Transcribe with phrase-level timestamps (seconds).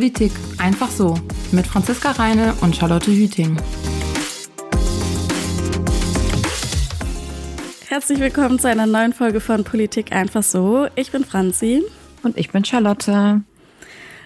[0.00, 1.14] Politik einfach so
[1.52, 3.60] mit Franziska Reine und Charlotte Hüting.
[7.86, 10.86] Herzlich willkommen zu einer neuen Folge von Politik einfach so.
[10.94, 11.82] Ich bin Franzi.
[12.22, 13.42] Und ich bin Charlotte.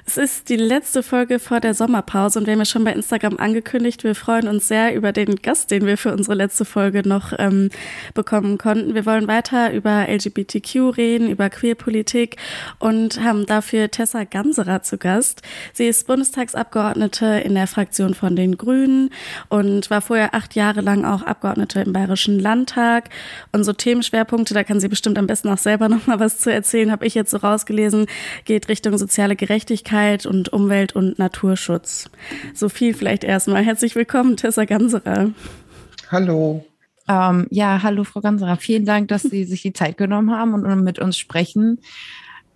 [0.07, 3.39] Es ist die letzte Folge vor der Sommerpause und wir haben ja schon bei Instagram
[3.39, 7.33] angekündigt, wir freuen uns sehr über den Gast, den wir für unsere letzte Folge noch
[7.39, 7.71] ähm,
[8.13, 8.95] bekommen konnten.
[8.95, 12.37] Wir wollen weiter über LGBTQ reden, über Queerpolitik
[12.79, 15.41] und haben dafür Tessa Ganserer zu Gast.
[15.73, 19.09] Sie ist Bundestagsabgeordnete in der Fraktion von den Grünen
[19.49, 23.09] und war vorher acht Jahre lang auch Abgeordnete im Bayerischen Landtag.
[23.53, 26.93] Unsere Themenschwerpunkte, da kann sie bestimmt am besten auch selber noch mal was zu erzählen,
[26.93, 28.07] habe ich jetzt so rausgelesen,
[28.45, 32.11] geht Richtung soziale Gerechtigkeit Nachhaltigkeit und Umwelt- und Naturschutz.
[32.53, 33.63] So viel vielleicht erstmal.
[33.63, 35.31] Herzlich willkommen, Tessa Ganserer.
[36.11, 36.65] Hallo.
[37.09, 38.57] Ähm, ja, hallo, Frau Ganserer.
[38.57, 41.81] Vielen Dank, dass Sie sich die Zeit genommen haben und mit uns sprechen.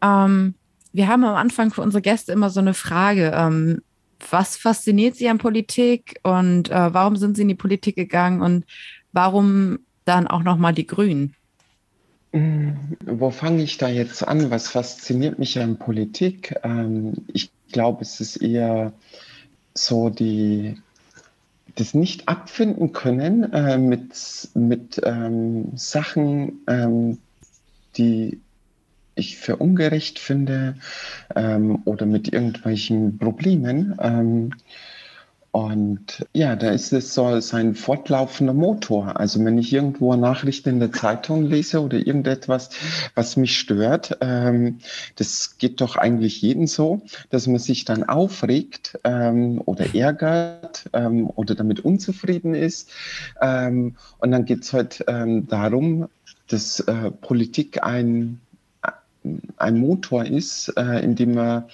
[0.03, 0.55] Ähm,
[0.93, 3.33] wir haben am Anfang für unsere Gäste immer so eine Frage.
[3.35, 3.83] Ähm,
[4.31, 8.65] was fasziniert Sie an Politik und äh, warum sind Sie in die Politik gegangen und
[9.13, 11.37] warum dann auch nochmal die Grünen?
[12.33, 14.51] Wo fange ich da jetzt an?
[14.51, 16.57] Was fasziniert mich an Politik?
[16.63, 18.93] Ähm, ich glaube, es ist eher
[19.75, 20.77] so die,
[21.75, 27.19] das nicht abfinden können äh, mit, mit ähm, Sachen, ähm,
[27.97, 28.41] die
[29.15, 30.77] ich für ungerecht finde
[31.35, 33.95] ähm, oder mit irgendwelchen Problemen.
[35.51, 39.19] Und ja, da ist es so sein fortlaufender Motor.
[39.19, 42.71] Also wenn ich irgendwo eine Nachricht in der Zeitung lese oder irgendetwas,
[43.15, 44.79] was mich stört, ähm,
[45.17, 51.31] das geht doch eigentlich jeden so, dass man sich dann aufregt ähm, oder ärgert ähm,
[51.35, 52.91] oder damit unzufrieden ist.
[53.41, 56.09] Ähm, und dann geht es halt ähm, darum,
[56.49, 58.41] dass äh, Politik ein
[59.57, 61.65] ein Motor ist, äh, in dem man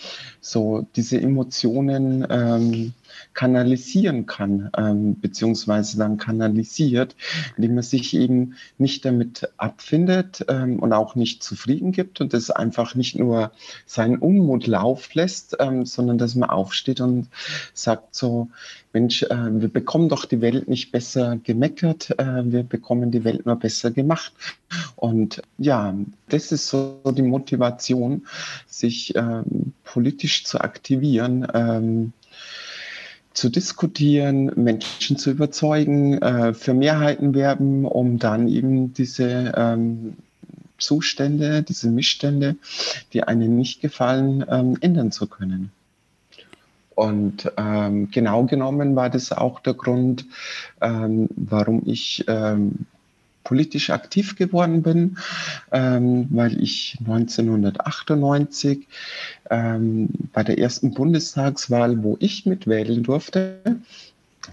[0.41, 2.95] so diese Emotionen ähm,
[3.33, 7.17] kanalisieren kann, ähm, beziehungsweise dann kanalisiert,
[7.57, 12.51] indem man sich eben nicht damit abfindet ähm, und auch nicht zufrieden gibt und das
[12.51, 13.53] einfach nicht nur
[13.87, 17.29] seinen Unmut laufen lässt, ähm, sondern dass man aufsteht und
[17.73, 18.49] sagt so,
[18.95, 23.45] Mensch, äh, wir bekommen doch die Welt nicht besser gemeckert, äh, wir bekommen die Welt
[23.45, 24.33] nur besser gemacht.
[24.95, 25.95] Und ja,
[26.29, 28.27] das ist so die Motivation,
[28.69, 32.13] sich ähm, politisch zu aktivieren, ähm,
[33.35, 40.17] zu diskutieren, Menschen zu überzeugen, äh, für Mehrheiten werben, um dann eben diese ähm,
[40.79, 42.57] Zustände, diese Missstände,
[43.13, 45.71] die einem nicht gefallen, ähm, ändern zu können.
[46.95, 50.27] Und ähm, genau genommen war das auch der Grund,
[50.81, 52.87] ähm, warum ich ähm,
[53.43, 55.19] politisch aktiv geworden bin,
[55.71, 58.87] ähm, weil ich 1998
[59.51, 63.61] ähm, bei der ersten Bundestagswahl, wo ich mitwählen durfte,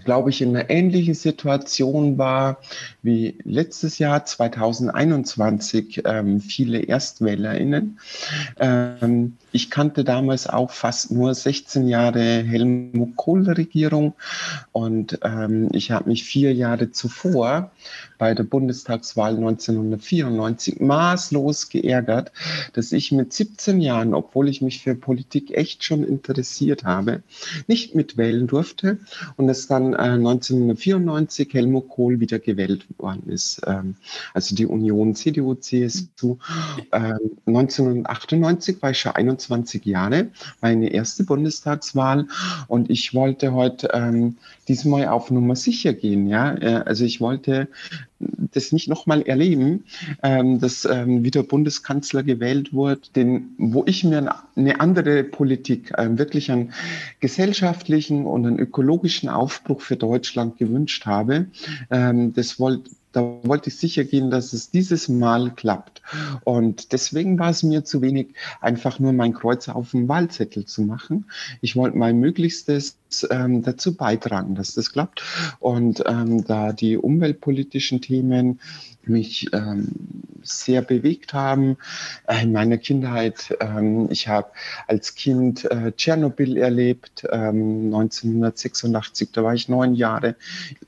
[0.04, 2.58] glaube ich, in einer ähnlichen Situation war
[3.02, 7.98] wie letztes Jahr 2021 ähm, viele ErstwählerInnen.
[8.58, 14.14] Ähm, ich kannte damals auch fast nur 16 Jahre Helmut Kohl-Regierung
[14.72, 17.70] und ähm, ich habe mich vier Jahre zuvor
[18.22, 22.30] bei der Bundestagswahl 1994 maßlos geärgert,
[22.72, 27.24] dass ich mit 17 Jahren, obwohl ich mich für Politik echt schon interessiert habe,
[27.66, 28.98] nicht mitwählen durfte
[29.34, 33.60] und es dann äh, 1994 Helmut Kohl wieder gewählt worden ist.
[33.66, 33.96] Ähm,
[34.34, 36.38] also die Union CDU, CSU.
[36.92, 40.28] Ähm, 1998 war ich schon 21 25 Jahre,
[40.60, 42.26] meine erste Bundestagswahl
[42.68, 44.36] und ich wollte heute ähm,
[44.68, 46.26] diesmal auf Nummer sicher gehen.
[46.26, 46.54] Ja?
[46.54, 47.68] Äh, also ich wollte
[48.52, 49.84] das nicht nochmal erleben,
[50.22, 56.18] ähm, dass ähm, wieder Bundeskanzler gewählt wurde, den, wo ich mir eine andere Politik, ähm,
[56.18, 56.72] wirklich einen
[57.20, 61.46] gesellschaftlichen und einen ökologischen Aufbruch für Deutschland gewünscht habe.
[61.90, 66.02] Ähm, das wollte da wollte ich sicher gehen, dass es dieses Mal klappt.
[66.44, 68.28] Und deswegen war es mir zu wenig,
[68.60, 71.26] einfach nur mein Kreuz auf dem Wahlzettel zu machen.
[71.60, 72.96] Ich wollte mein Möglichstes
[73.30, 75.22] ähm, dazu beitragen, dass das klappt.
[75.60, 78.60] Und ähm, da die umweltpolitischen Themen
[79.04, 79.88] mich ähm,
[80.42, 81.76] sehr bewegt haben.
[82.26, 84.48] Äh, in meiner Kindheit, ähm, ich habe
[84.86, 90.36] als Kind äh, Tschernobyl erlebt, ähm, 1986, da war ich neun Jahre.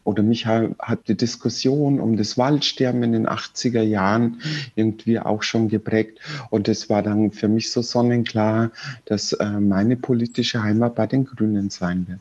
[0.05, 4.41] Oder mich hat die Diskussion um das Waldsterben in den 80er Jahren
[4.75, 6.19] irgendwie auch schon geprägt.
[6.51, 8.71] Und es war dann für mich so sonnenklar,
[9.07, 12.14] dass äh, meine politische Heimat bei den Grünen sein wird.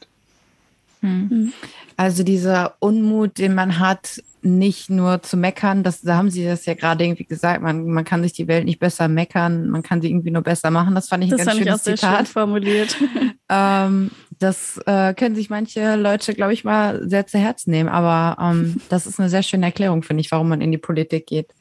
[1.03, 1.53] Hm.
[1.97, 6.65] Also dieser Unmut, den man hat, nicht nur zu meckern, das, da haben Sie das
[6.65, 10.01] ja gerade irgendwie gesagt, man, man kann sich die Welt nicht besser meckern, man kann
[10.01, 10.95] sie irgendwie nur besser machen.
[10.95, 12.09] Das fand ich ein das ganz fand schönes ich auch Zitat.
[12.09, 12.97] Sehr schön formuliert.
[13.49, 18.41] ähm, das äh, können sich manche Leute, glaube ich, mal sehr zu Herzen nehmen, aber
[18.41, 21.53] ähm, das ist eine sehr schöne Erklärung, finde ich, warum man in die Politik geht.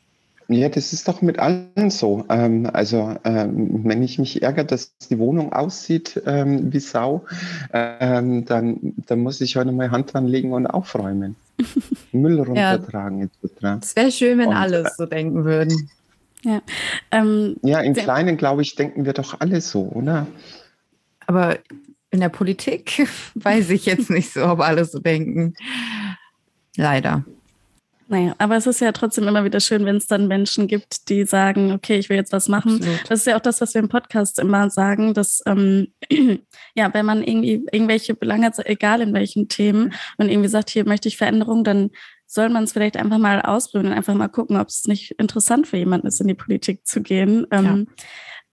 [0.53, 2.25] Ja, das ist doch mit allen so.
[2.29, 7.25] Ähm, also ähm, wenn ich mich ärgere, dass die Wohnung aussieht ähm, wie Sau,
[7.73, 11.37] ähm, dann, dann muss ich heute mal Hand dran legen und aufräumen.
[12.13, 13.83] Müll runtertragen ja, etc.
[13.83, 15.91] Es wäre schön, wenn und, alle so denken würden.
[16.45, 16.61] Ja,
[17.11, 20.27] ähm, ja im Kleinen, glaube ich, denken wir doch alle so, oder?
[21.27, 21.59] Aber
[22.11, 25.55] in der Politik weiß ich jetzt nicht so, ob alle so denken.
[26.77, 27.25] Leider.
[28.13, 31.25] Naja, aber es ist ja trotzdem immer wieder schön, wenn es dann Menschen gibt, die
[31.25, 32.75] sagen, okay, ich will jetzt was machen.
[32.75, 33.01] Absolut.
[33.09, 35.95] Das ist ja auch das, was wir im Podcast immer sagen, dass ähm,
[36.75, 40.87] ja, wenn man irgendwie irgendwelche Belange hat, egal in welchen Themen, und irgendwie sagt, hier
[40.87, 41.89] möchte ich Veränderung, dann
[42.27, 45.67] soll man es vielleicht einfach mal ausprobieren und einfach mal gucken, ob es nicht interessant
[45.67, 47.47] für jemanden ist, in die Politik zu gehen.
[47.51, 48.05] Ähm, ja.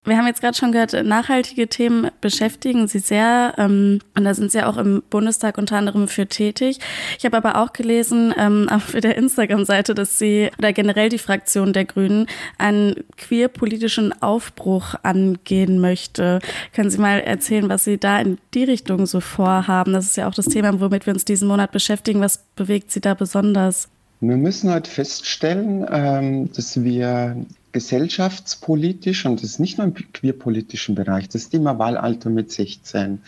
[0.05, 4.49] Wir haben jetzt gerade schon gehört, nachhaltige Themen beschäftigen Sie sehr ähm, und da sind
[4.49, 6.79] Sie auch im Bundestag unter anderem für tätig.
[7.17, 11.73] Ich habe aber auch gelesen ähm, auf der Instagram-Seite, dass Sie oder generell die Fraktion
[11.73, 16.39] der Grünen einen queer-politischen Aufbruch angehen möchte.
[16.73, 19.91] Können Sie mal erzählen, was Sie da in die Richtung so vorhaben?
[19.91, 22.21] Das ist ja auch das Thema, womit wir uns diesen Monat beschäftigen.
[22.21, 23.89] Was bewegt Sie da besonders?
[24.21, 27.35] Wir müssen heute feststellen, ähm, dass wir
[27.71, 33.21] gesellschaftspolitisch, und das ist nicht nur im queerpolitischen Bereich, das Thema Wahlalter mit 16.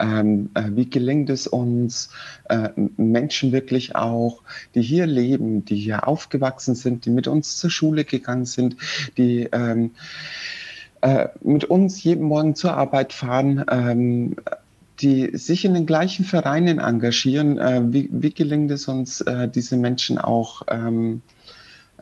[0.00, 2.10] Ähm, äh, wie gelingt es uns,
[2.48, 4.42] äh, Menschen wirklich auch,
[4.74, 8.76] die hier leben, die hier aufgewachsen sind, die mit uns zur Schule gegangen sind,
[9.16, 9.92] die ähm,
[11.00, 14.36] äh, mit uns jeden Morgen zur Arbeit fahren, ähm,
[15.00, 19.76] die sich in den gleichen Vereinen engagieren, äh, wie, wie, gelingt es uns, äh, diese
[19.76, 20.62] Menschen auch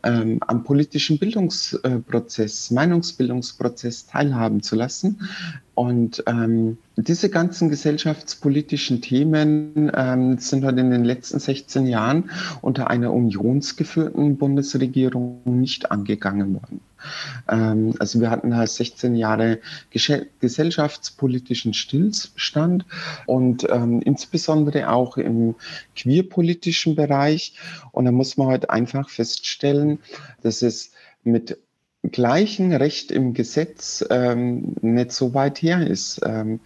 [0.03, 5.27] ähm, am politischen Bildungsprozess, Meinungsbildungsprozess teilhaben zu lassen.
[5.75, 12.29] Und ähm, diese ganzen gesellschaftspolitischen Themen ähm, sind halt in den letzten 16 Jahren
[12.61, 16.79] unter einer unionsgeführten Bundesregierung nicht angegangen worden.
[17.49, 19.59] Ähm, also wir hatten halt 16 Jahre
[20.39, 22.85] gesellschaftspolitischen Stillstand
[23.25, 25.55] und ähm, insbesondere auch im
[25.95, 27.55] queerpolitischen Bereich.
[27.91, 29.99] Und da muss man halt einfach feststellen,
[30.41, 30.91] dass es
[31.23, 31.57] mit
[32.11, 36.21] gleichen Recht im Gesetz ähm, nicht so weit her ist.
[36.25, 36.59] Ähm,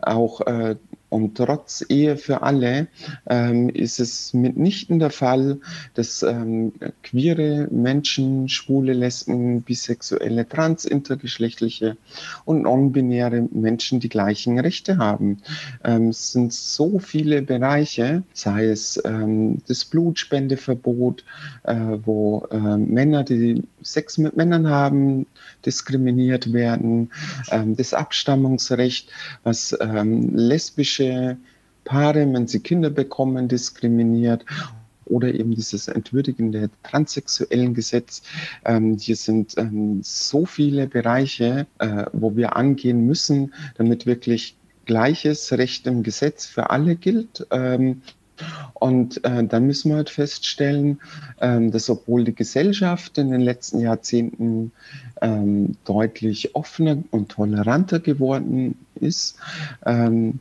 [0.00, 0.76] auch äh,
[1.08, 2.88] und trotz Ehe für alle
[3.28, 5.58] ähm, ist es mitnichten der Fall,
[5.94, 6.72] dass ähm,
[7.02, 11.96] queere Menschen, schwule, Lesben, bisexuelle, trans, intergeschlechtliche
[12.44, 15.42] und non-binäre Menschen die gleichen Rechte haben.
[15.84, 21.24] Ähm, es sind so viele Bereiche, sei es ähm, das Blutspendeverbot,
[21.64, 21.74] äh,
[22.04, 25.26] wo äh, Männer, die Sex mit Männern haben,
[25.64, 27.10] diskriminiert werden,
[27.50, 29.10] ähm, das Abstammungsrecht,
[29.44, 30.30] was ähm,
[30.98, 31.36] lesbische
[31.84, 34.44] Paare, wenn sie Kinder bekommen, diskriminiert
[35.04, 38.22] oder eben dieses entwürdigende transsexuellen Gesetz.
[38.64, 45.52] Ähm, hier sind ähm, so viele Bereiche, äh, wo wir angehen müssen, damit wirklich gleiches
[45.52, 47.46] Recht im Gesetz für alle gilt.
[47.52, 48.02] Ähm,
[48.74, 51.00] und äh, dann müssen wir halt feststellen,
[51.40, 54.72] ähm, dass obwohl die Gesellschaft in den letzten Jahrzehnten
[55.22, 59.36] ähm, deutlich offener und toleranter geworden ist,
[59.86, 60.40] ähm,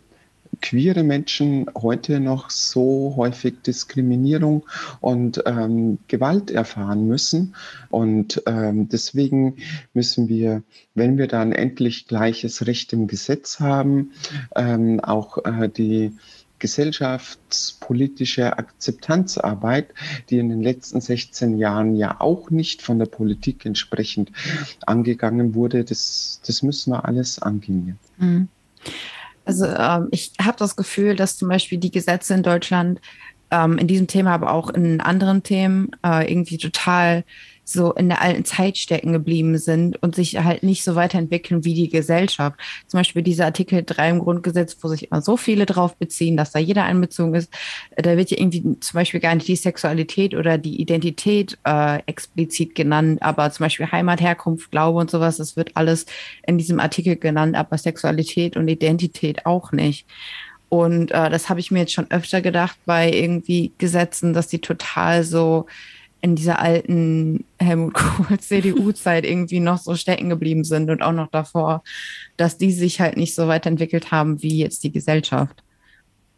[0.62, 4.66] queere Menschen heute noch so häufig Diskriminierung
[5.02, 7.56] und ähm, Gewalt erfahren müssen.
[7.90, 9.58] Und ähm, deswegen
[9.94, 14.12] müssen wir, wenn wir dann endlich gleiches Recht im Gesetz haben,
[14.56, 16.14] ähm, auch äh, die
[16.60, 19.94] gesellschaftspolitische Akzeptanzarbeit,
[20.30, 24.32] die in den letzten 16 Jahren ja auch nicht von der Politik entsprechend
[24.86, 28.00] angegangen wurde, das, das müssen wir alles angehen.
[28.18, 28.48] Mhm.
[29.46, 33.00] Also ähm, ich habe das Gefühl, dass zum Beispiel die Gesetze in Deutschland
[33.52, 37.24] ähm, in diesem Thema, aber auch in anderen Themen äh, irgendwie total
[37.66, 41.74] so in der alten Zeit stecken geblieben sind und sich halt nicht so weiterentwickeln wie
[41.74, 42.60] die Gesellschaft.
[42.88, 46.52] Zum Beispiel dieser Artikel 3 im Grundgesetz, wo sich immer so viele drauf beziehen, dass
[46.52, 47.52] da jeder einbezogen ist.
[47.98, 52.76] Da wird ja irgendwie zum Beispiel gar nicht die Sexualität oder die Identität äh, explizit
[52.76, 56.06] genannt, aber zum Beispiel Heimat, Herkunft, Glaube und sowas, das wird alles
[56.46, 60.06] in diesem Artikel genannt, aber Sexualität und Identität auch nicht.
[60.70, 64.60] Und äh, das habe ich mir jetzt schon öfter gedacht bei irgendwie Gesetzen, dass die
[64.60, 65.66] total so
[66.25, 71.29] in dieser alten Helmut Kohl CDU-Zeit irgendwie noch so stecken geblieben sind und auch noch
[71.29, 71.84] davor,
[72.36, 75.62] dass die sich halt nicht so weiterentwickelt haben wie jetzt die Gesellschaft.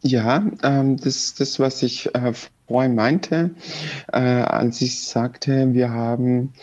[0.01, 2.34] Ja, ähm, das, das, was ich äh,
[2.68, 3.51] vorhin meinte,
[4.12, 6.54] äh, als ich sagte, wir haben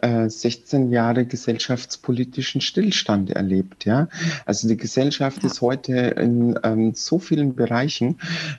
[0.00, 3.84] äh, 16 Jahre gesellschaftspolitischen Stillstand erlebt.
[3.84, 4.08] Ja,
[4.46, 5.48] also die Gesellschaft ja.
[5.48, 8.18] ist heute in ähm, so vielen Bereichen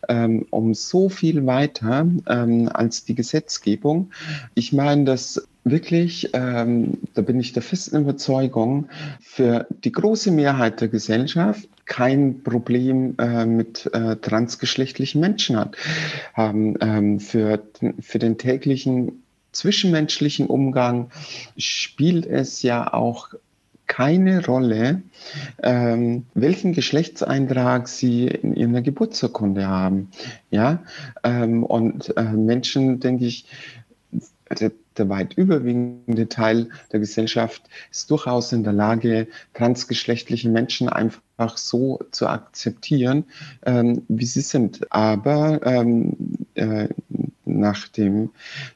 [0.10, 4.12] ähm, um so viel weiter ähm, als die Gesetzgebung.
[4.54, 8.88] Ich meine, dass wirklich, ähm, da bin ich der festen Überzeugung,
[9.20, 15.76] für die große Mehrheit der Gesellschaft kein Problem äh, mit äh, transgeschlechtlichen Menschen hat.
[16.38, 17.62] Ähm, ähm, für,
[18.00, 21.10] für den täglichen zwischenmenschlichen Umgang
[21.58, 23.30] spielt es ja auch
[23.88, 25.04] keine Rolle,
[25.62, 30.10] ähm, welchen Geschlechtseintrag sie in ihrer Geburtsurkunde haben.
[30.50, 30.84] Ja,
[31.24, 33.46] ähm, und äh, Menschen, denke ich,
[34.98, 42.00] der weit überwiegende Teil der Gesellschaft ist durchaus in der Lage, transgeschlechtliche Menschen einfach so
[42.12, 43.26] zu akzeptieren,
[43.66, 44.92] ähm, wie sie sind.
[44.92, 46.16] Aber ähm,
[46.56, 46.88] äh,
[47.46, 48.32] nach dem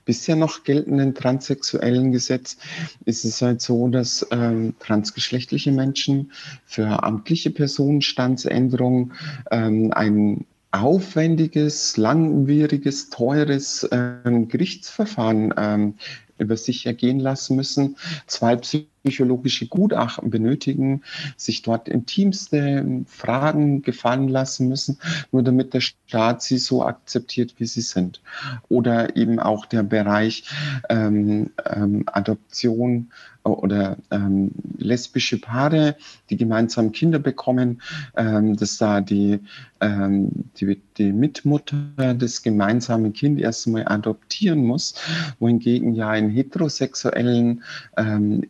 [0.06, 2.58] bisher noch geltenden transsexuellen Gesetz
[3.06, 6.32] ist es halt so, dass ähm, transgeschlechtliche Menschen
[6.66, 9.14] für amtliche Personenstandsänderungen
[9.52, 15.96] ähm, ein aufwendiges, langwieriges, teures ähm, Gerichtsverfahren ähm,
[16.38, 17.98] über sich ergehen lassen müssen,
[18.28, 18.56] zwei
[19.04, 21.02] psychologische Gutachten benötigen,
[21.38, 25.00] sich dort intimste Fragen gefallen lassen müssen,
[25.32, 28.22] nur damit der Staat sie so akzeptiert, wie sie sind.
[28.68, 30.44] Oder eben auch der Bereich
[30.90, 33.10] ähm, ähm, Adoption
[33.44, 35.96] oder ähm, lesbische Paare,
[36.30, 37.82] die gemeinsam Kinder bekommen,
[38.16, 39.40] ähm, dass da die,
[39.80, 44.96] ähm, die, die Mitmutter das gemeinsame Kind erstmal adoptieren muss,
[45.40, 47.64] wohingegen ja in heterosexuellen
[47.98, 48.46] ähm,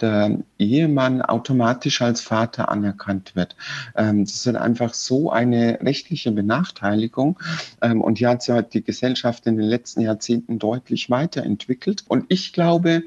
[0.00, 3.56] Der Ehemann automatisch als Vater anerkannt wird.
[3.96, 7.38] Ähm, das ist einfach so eine rechtliche Benachteiligung
[7.82, 12.26] ähm, und hier hat sich halt die Gesellschaft in den letzten Jahrzehnten deutlich weiterentwickelt und
[12.28, 13.02] ich glaube,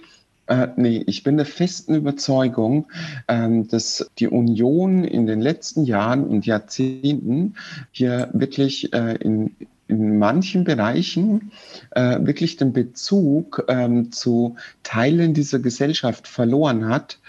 [0.50, 2.88] äh, nee, ich bin der festen Überzeugung,
[3.28, 7.56] ähm, dass die Union in den letzten Jahren und Jahrzehnten
[7.92, 9.56] hier wirklich äh, in,
[9.90, 11.52] in manchen Bereichen
[11.92, 17.20] äh, wirklich den Bezug ähm, zu Teilen dieser Gesellschaft verloren hat.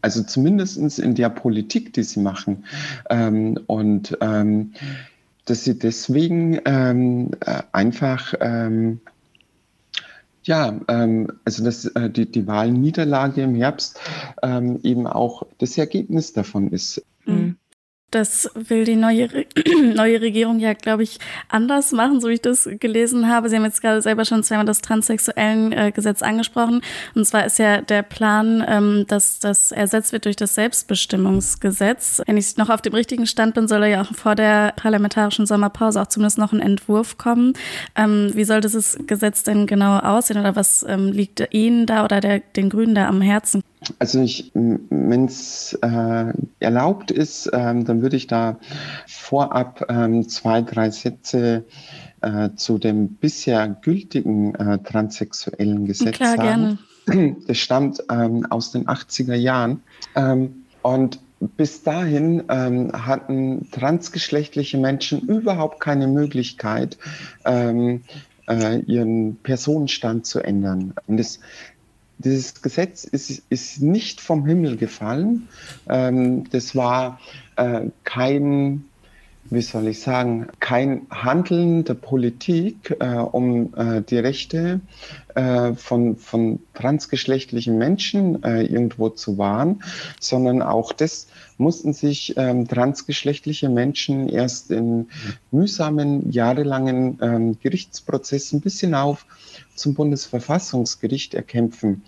[0.00, 2.64] Also zumindest in der Politik, die sie machen.
[3.10, 4.72] Ähm, und ähm,
[5.44, 9.00] dass sie deswegen ähm, äh, einfach ähm,
[10.42, 13.98] ja, ähm, also dass äh, die, die Wahlniederlage im Herbst
[14.42, 17.04] ähm, eben auch das Ergebnis davon ist.
[17.24, 17.56] Mhm.
[18.12, 19.46] Das will die neue, Re
[19.82, 23.48] neue Regierung ja, glaube ich, anders machen, so wie ich das gelesen habe.
[23.48, 26.82] Sie haben jetzt gerade selber schon zweimal das transsexuellen äh, Gesetz angesprochen.
[27.16, 32.22] Und zwar ist ja der Plan, ähm, dass das ersetzt wird durch das Selbstbestimmungsgesetz.
[32.24, 36.00] Wenn ich noch auf dem richtigen Stand bin, soll ja auch vor der parlamentarischen Sommerpause
[36.00, 37.54] auch zumindest noch ein Entwurf kommen.
[37.96, 42.20] Ähm, wie soll dieses Gesetz denn genau aussehen oder was ähm, liegt Ihnen da oder
[42.20, 43.62] der, den Grünen da am Herzen?
[43.98, 44.18] Also
[44.54, 48.58] wenn es äh, erlaubt ist, ähm, dann würde ich da
[49.06, 51.64] vorab ähm, zwei, drei Sätze
[52.22, 56.78] äh, zu dem bisher gültigen äh, transsexuellen Gesetz Klar, sagen.
[57.06, 57.36] Gerne.
[57.46, 59.80] Das stammt ähm, aus den 80er Jahren.
[60.16, 66.96] Ähm, und bis dahin ähm, hatten transgeschlechtliche Menschen überhaupt keine Möglichkeit,
[67.44, 68.02] ähm,
[68.48, 70.94] äh, ihren Personenstand zu ändern.
[71.06, 71.40] Und es
[72.18, 75.48] dieses Gesetz ist, ist nicht vom Himmel gefallen.
[75.88, 77.20] Ähm, das war
[77.56, 78.84] äh, kein,
[79.50, 84.80] wie soll ich sagen, kein Handeln der Politik, äh, um äh, die Rechte
[85.34, 89.82] äh, von, von transgeschlechtlichen Menschen äh, irgendwo zu wahren,
[90.20, 95.08] sondern auch das mussten sich ähm, transgeschlechtliche Menschen erst in
[95.50, 99.26] mühsamen, jahrelangen ähm, Gerichtsprozessen bis hinauf
[99.74, 102.02] zum Bundesverfassungsgericht erkämpfen.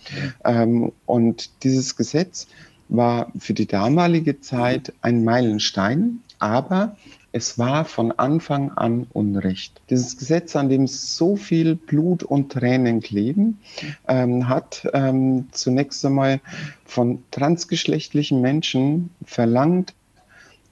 [0.44, 2.46] Ähm, und dieses Gesetz
[2.88, 6.96] war für die damalige Zeit ein Meilenstein, aber
[7.32, 9.80] es war von Anfang an Unrecht.
[9.90, 13.58] Dieses Gesetz, an dem so viel Blut und Tränen kleben,
[14.06, 16.40] ähm, hat ähm, zunächst einmal
[16.84, 19.94] von transgeschlechtlichen Menschen verlangt,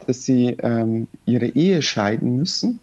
[0.07, 2.81] dass sie ähm, ihre Ehe scheiden müssen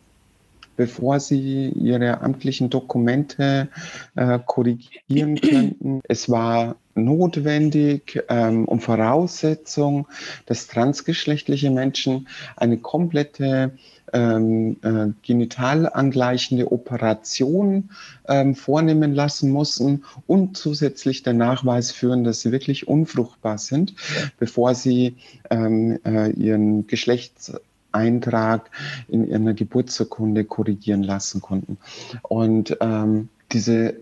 [0.76, 3.70] bevor sie ihre amtlichen Dokumente
[4.16, 6.02] äh, korrigieren könnten.
[6.08, 10.08] Es war notwendig ähm, um Voraussetzung,
[10.46, 13.72] dass transgeschlechtliche Menschen eine komplette
[14.14, 17.90] ähm, äh, genital angleichende Operation
[18.28, 23.96] ähm, vornehmen lassen mussten und zusätzlich der Nachweis führen, dass sie wirklich unfruchtbar sind,
[24.38, 25.16] bevor sie
[25.50, 27.54] ähm, äh, ihren Geschlechts
[27.94, 28.70] Eintrag
[29.08, 31.78] in ihrer Geburtsurkunde korrigieren lassen konnten.
[32.22, 33.96] Und ähm, diese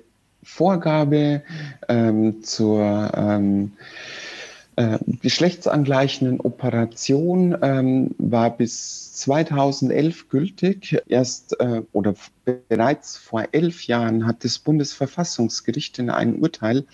[0.44, 1.44] Vorgabe
[1.88, 3.74] ähm, zur ähm,
[4.76, 11.02] äh, geschlechtsangleichenden Operation ähm, war bis 2011 gültig.
[11.08, 16.86] Erst äh, oder bereits vor elf Jahren hat das Bundesverfassungsgericht in einem Urteil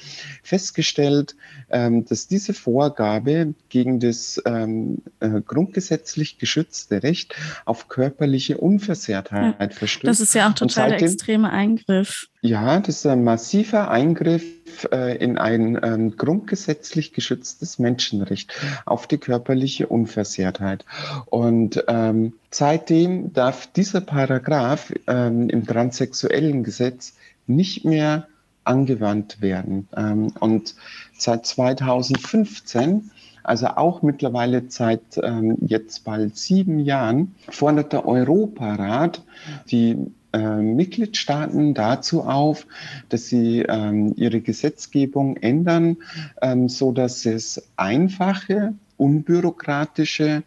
[0.43, 1.35] festgestellt,
[1.69, 9.69] ähm, dass diese Vorgabe gegen das ähm, äh, grundgesetzlich geschützte Recht auf körperliche Unversehrtheit ja,
[9.69, 10.07] verstößt.
[10.07, 12.27] Das ist ja auch total seitdem, der extreme Eingriff.
[12.41, 14.43] Ja, das ist ein massiver Eingriff
[14.91, 18.53] äh, in ein ähm, grundgesetzlich geschütztes Menschenrecht
[18.85, 20.85] auf die körperliche Unversehrtheit.
[21.25, 22.16] Und ähm,
[22.51, 28.27] seitdem darf dieser Paragraph ähm, im transsexuellen Gesetz nicht mehr
[28.63, 29.87] angewandt werden.
[29.95, 30.75] Ähm, und
[31.17, 33.11] seit 2015
[33.47, 39.23] also auch mittlerweile seit ähm, jetzt bald sieben Jahren, fordert der Europarat
[39.71, 39.95] die
[40.33, 42.67] äh, Mitgliedstaaten dazu auf,
[43.07, 45.95] dass sie ähm, ihre Gesetzgebung ändern,
[46.41, 50.43] ähm, so dass es einfache, unbürokratische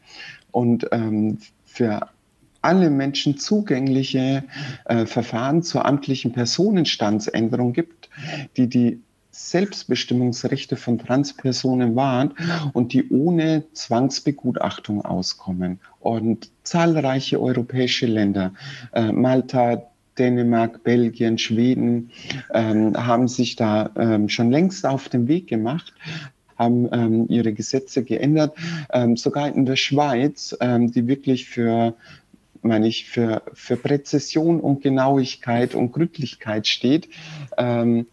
[0.51, 1.39] und ähm,
[1.73, 2.09] für
[2.63, 4.45] alle Menschen zugängliche
[4.85, 8.11] äh, Verfahren zur amtlichen Personenstandsänderung gibt,
[8.57, 9.01] die die
[9.31, 12.35] Selbstbestimmungsrechte von Transpersonen wahren
[12.73, 15.81] und die ohne Zwangsbegutachtung auskommen.
[16.01, 18.53] Und zahlreiche europäische Länder,
[18.93, 19.85] äh, Malta,
[20.19, 22.11] Dänemark, Belgien, Schweden,
[22.53, 25.95] ähm, haben sich da ähm, schon längst auf den Weg gemacht,
[26.61, 28.55] haben ähm, ihre Gesetze geändert.
[28.93, 31.95] Ähm, sogar in der Schweiz, ähm, die wirklich für
[32.63, 37.09] meine ich, für, für Präzision und Genauigkeit und Gründlichkeit steht,
[37.57, 38.07] ähm,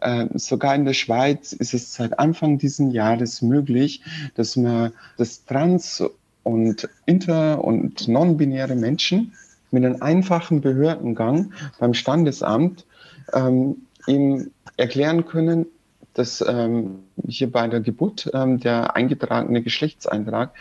[0.00, 4.02] äh, sogar in der Schweiz ist es seit Anfang dieses Jahres möglich,
[4.34, 6.02] dass man das Trans-
[6.42, 9.34] und inter- und non-binäre Menschen
[9.70, 12.84] mit einem einfachen Behördengang beim Standesamt
[13.32, 13.76] ähm,
[14.08, 15.66] ihm erklären können,
[16.14, 20.54] dass ähm, hier bei der Geburt ähm, der eingetragene Geschlechtseintrag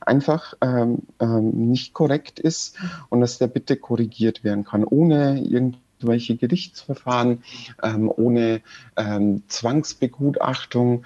[0.00, 2.78] einfach ähm, ähm, nicht korrekt ist
[3.08, 7.42] und dass der bitte korrigiert werden kann, ohne irgendwelche Gerichtsverfahren
[7.82, 8.62] ähm, ohne
[8.96, 11.04] ähm, Zwangsbegutachtung.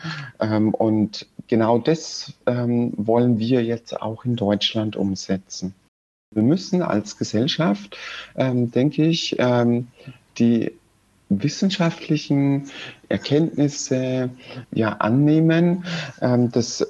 [0.73, 5.75] Und genau das wollen wir jetzt auch in Deutschland umsetzen.
[6.33, 7.97] Wir müssen als Gesellschaft,
[8.37, 9.37] denke ich,
[10.39, 10.80] die
[11.31, 12.71] wissenschaftlichen
[13.09, 14.31] Erkenntnisse
[14.73, 15.85] ja annehmen,
[16.21, 16.85] dass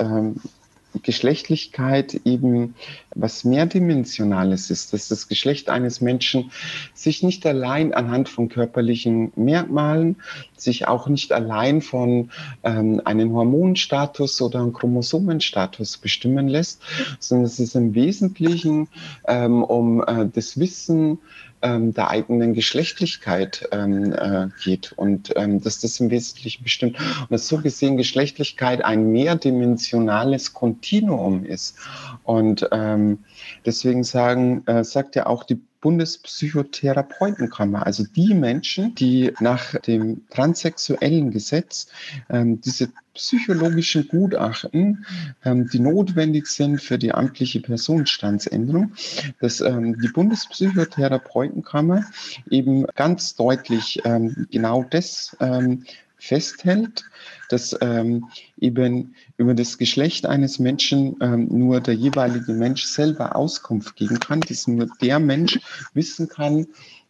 [1.02, 2.74] Geschlechtlichkeit eben
[3.14, 6.50] was mehrdimensionales ist, dass das Geschlecht eines Menschen
[6.94, 10.16] sich nicht allein anhand von körperlichen Merkmalen,
[10.56, 12.30] sich auch nicht allein von
[12.64, 16.82] ähm, einem Hormonstatus oder einem Chromosomenstatus bestimmen lässt,
[17.18, 18.88] sondern es ist im Wesentlichen
[19.26, 21.18] ähm, um äh, das Wissen,
[21.62, 24.92] ähm, der eigenen Geschlechtlichkeit ähm, äh, geht.
[24.92, 26.98] Und ähm, dass das im Wesentlichen bestimmt.
[26.98, 31.76] Und dass so gesehen Geschlechtlichkeit ein mehrdimensionales Kontinuum ist.
[32.24, 33.18] Und ähm,
[33.66, 41.30] deswegen sagen äh, sagt ja auch die Bundespsychotherapeutenkammer, also die Menschen, die nach dem transsexuellen
[41.30, 41.86] Gesetz
[42.28, 45.06] ähm, diese psychologischen Gutachten,
[45.44, 48.92] ähm, die notwendig sind für die amtliche Personenstandsänderung,
[49.40, 52.04] dass ähm, die Bundespsychotherapeutenkammer
[52.50, 55.84] eben ganz deutlich ähm, genau das ähm,
[56.18, 57.04] festhält,
[57.50, 63.96] dass ähm, eben über das Geschlecht eines Menschen ähm, nur der jeweilige Mensch selber Auskunft
[63.96, 65.58] geben kann, dass nur der Mensch
[65.92, 66.66] wissen kann,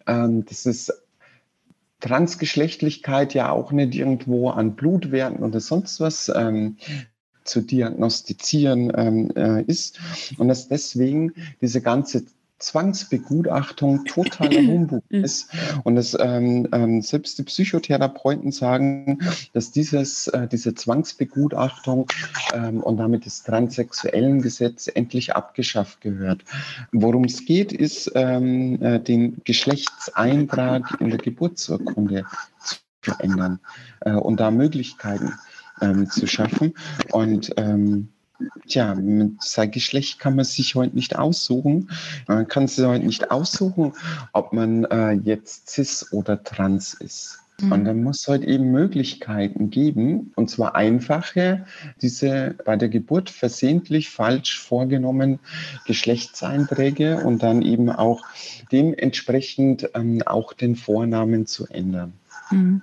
[0.07, 0.93] ähm, dass es
[2.01, 6.79] Transgeschlechtlichkeit ja auch nicht irgendwo an Blutwerten oder sonst was ähm,
[7.45, 10.01] zu diagnostizieren ähm, äh, ist.
[10.39, 12.25] Und dass deswegen diese ganze
[12.61, 15.25] Zwangsbegutachtung totaler Humbug mhm.
[15.25, 15.51] ist.
[15.83, 19.19] Und dass ähm, ähm, selbst die Psychotherapeuten sagen,
[19.53, 22.07] dass dieses, äh, diese Zwangsbegutachtung
[22.55, 26.45] ähm, und damit das transsexuellen Gesetz endlich abgeschafft gehört.
[26.93, 32.25] Worum es geht, ist ähm, äh, den Geschlechtseintrag in der Geburtsurkunde
[32.63, 33.61] zu verändern
[34.01, 35.33] äh, und da Möglichkeiten
[35.81, 36.75] ähm, zu schaffen.
[37.11, 38.11] Und ähm,
[38.67, 38.97] Tja,
[39.41, 41.91] sein Geschlecht kann man sich heute nicht aussuchen.
[42.27, 43.93] Man kann sich heute nicht aussuchen,
[44.33, 47.41] ob man äh, jetzt cis oder trans ist.
[47.61, 47.73] Mhm.
[47.73, 51.67] Und dann muss es heute eben Möglichkeiten geben, und zwar einfache,
[52.01, 55.41] diese bei der Geburt versehentlich falsch vorgenommen
[55.87, 58.23] Geschlechtseinträge und dann eben auch
[58.73, 62.13] dementsprechend ähm, auch den Vornamen zu ändern.
[62.51, 62.83] Mhm.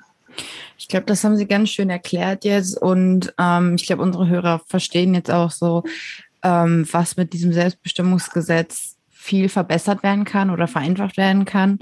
[0.78, 4.62] Ich glaube, das haben Sie ganz schön erklärt jetzt und ähm, ich glaube, unsere Hörer
[4.68, 5.84] verstehen jetzt auch so,
[6.44, 11.80] ähm, was mit diesem Selbstbestimmungsgesetz viel verbessert werden kann oder vereinfacht werden kann.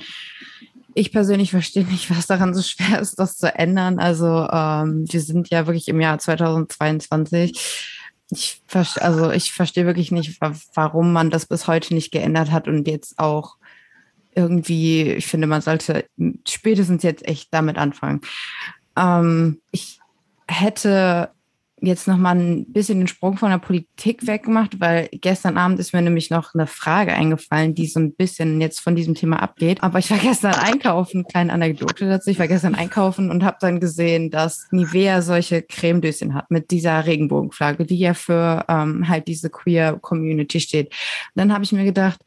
[0.93, 3.99] Ich persönlich verstehe nicht, was daran so schwer ist, das zu ändern.
[3.99, 7.59] Also ähm, wir sind ja wirklich im Jahr 2022.
[8.31, 8.61] Ich,
[8.99, 10.39] also ich verstehe wirklich nicht,
[10.73, 13.57] warum man das bis heute nicht geändert hat und jetzt auch
[14.33, 16.05] irgendwie, ich finde, man sollte
[16.47, 18.21] spätestens jetzt echt damit anfangen.
[18.97, 19.99] Ähm, ich
[20.47, 21.29] hätte
[21.81, 25.93] jetzt noch mal ein bisschen den Sprung von der Politik weggemacht, weil gestern Abend ist
[25.93, 29.83] mir nämlich noch eine Frage eingefallen, die so ein bisschen jetzt von diesem Thema abgeht.
[29.83, 32.29] Aber ich war gestern einkaufen, kleine Anekdote dazu.
[32.29, 37.05] Ich war gestern einkaufen und habe dann gesehen, dass Nivea solche Cremedöschen hat mit dieser
[37.05, 40.87] Regenbogenflagge, die ja für ähm, halt diese queer Community steht.
[40.87, 42.19] Und dann habe ich mir gedacht,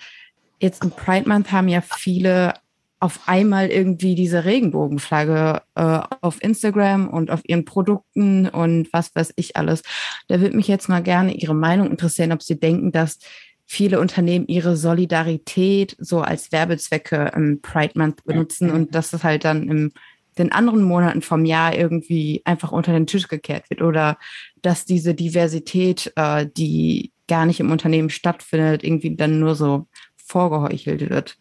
[0.61, 2.55] jetzt im Pride Month haben ja viele
[3.01, 9.35] auf einmal irgendwie diese Regenbogenflagge äh, auf Instagram und auf ihren Produkten und was weiß
[9.37, 9.83] ich alles.
[10.27, 13.19] Da würde mich jetzt mal gerne Ihre Meinung interessieren, ob Sie denken, dass
[13.67, 19.45] viele Unternehmen ihre Solidarität so als Werbezwecke im Pride Month benutzen und dass das halt
[19.45, 19.93] dann in
[20.39, 24.17] den anderen Monaten vom Jahr irgendwie einfach unter den Tisch gekehrt wird oder
[24.63, 31.11] dass diese Diversität, äh, die gar nicht im Unternehmen stattfindet, irgendwie dann nur so vorgeheuchelt
[31.11, 31.37] wird.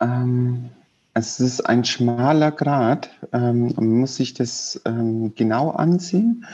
[0.00, 0.70] Ähm,
[1.14, 3.10] es ist ein schmaler Grad.
[3.32, 6.46] Ähm, man muss sich das ähm, genau ansehen.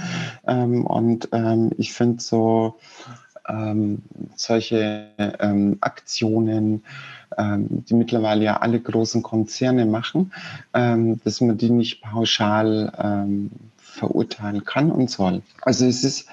[0.46, 2.76] Ähm, und ähm, ich finde so
[3.48, 4.02] ähm,
[4.34, 6.82] solche ähm, Aktionen,
[7.38, 10.32] die mittlerweile ja alle großen Konzerne machen,
[10.72, 15.42] dass man die nicht pauschal verurteilen kann und soll.
[15.60, 16.28] Also es ist,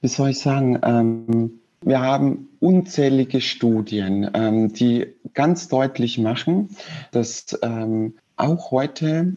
[0.00, 6.76] wie soll ich sagen, wir haben unzählige Studien, ähm, die ganz deutlich machen,
[7.12, 9.34] dass ähm, auch heute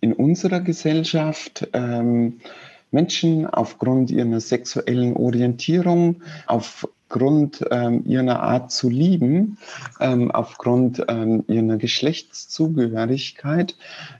[0.00, 2.40] in unserer Gesellschaft ähm,
[2.90, 9.56] Menschen aufgrund ihrer sexuellen Orientierung, auf aufgrund ähm, ihrer Art zu lieben,
[10.00, 13.76] ähm, aufgrund ähm, ihrer Geschlechtszugehörigkeit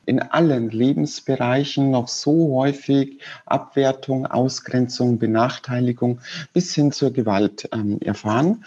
[0.06, 6.20] in allen Lebensbereichen noch so häufig Abwertung, Ausgrenzung, Benachteiligung
[6.52, 8.64] bis hin zur Gewalt ähm, erfahren.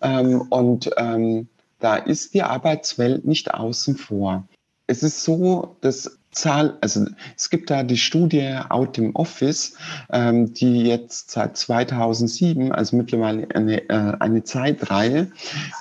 [0.00, 4.48] Ähm, und ähm, da ist die Arbeitswelt nicht außen vor.
[4.86, 9.76] Es ist so, dass Zahl, also es gibt da die Studie Out im Office,
[10.10, 15.32] ähm, die jetzt seit 2007, also mittlerweile eine, äh, eine Zeitreihe,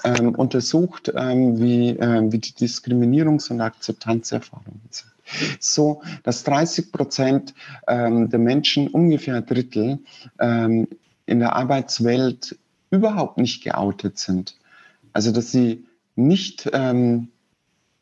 [0.05, 5.11] ähm, untersucht, ähm, wie, äh, wie die Diskriminierungs- und Akzeptanzerfahrungen sind.
[5.59, 7.53] So, dass 30 Prozent
[7.87, 9.99] ähm, der Menschen, ungefähr ein Drittel,
[10.39, 10.87] ähm,
[11.25, 12.57] in der Arbeitswelt
[12.91, 14.55] überhaupt nicht geoutet sind.
[15.13, 15.83] Also, dass sie
[16.15, 17.29] nicht ähm,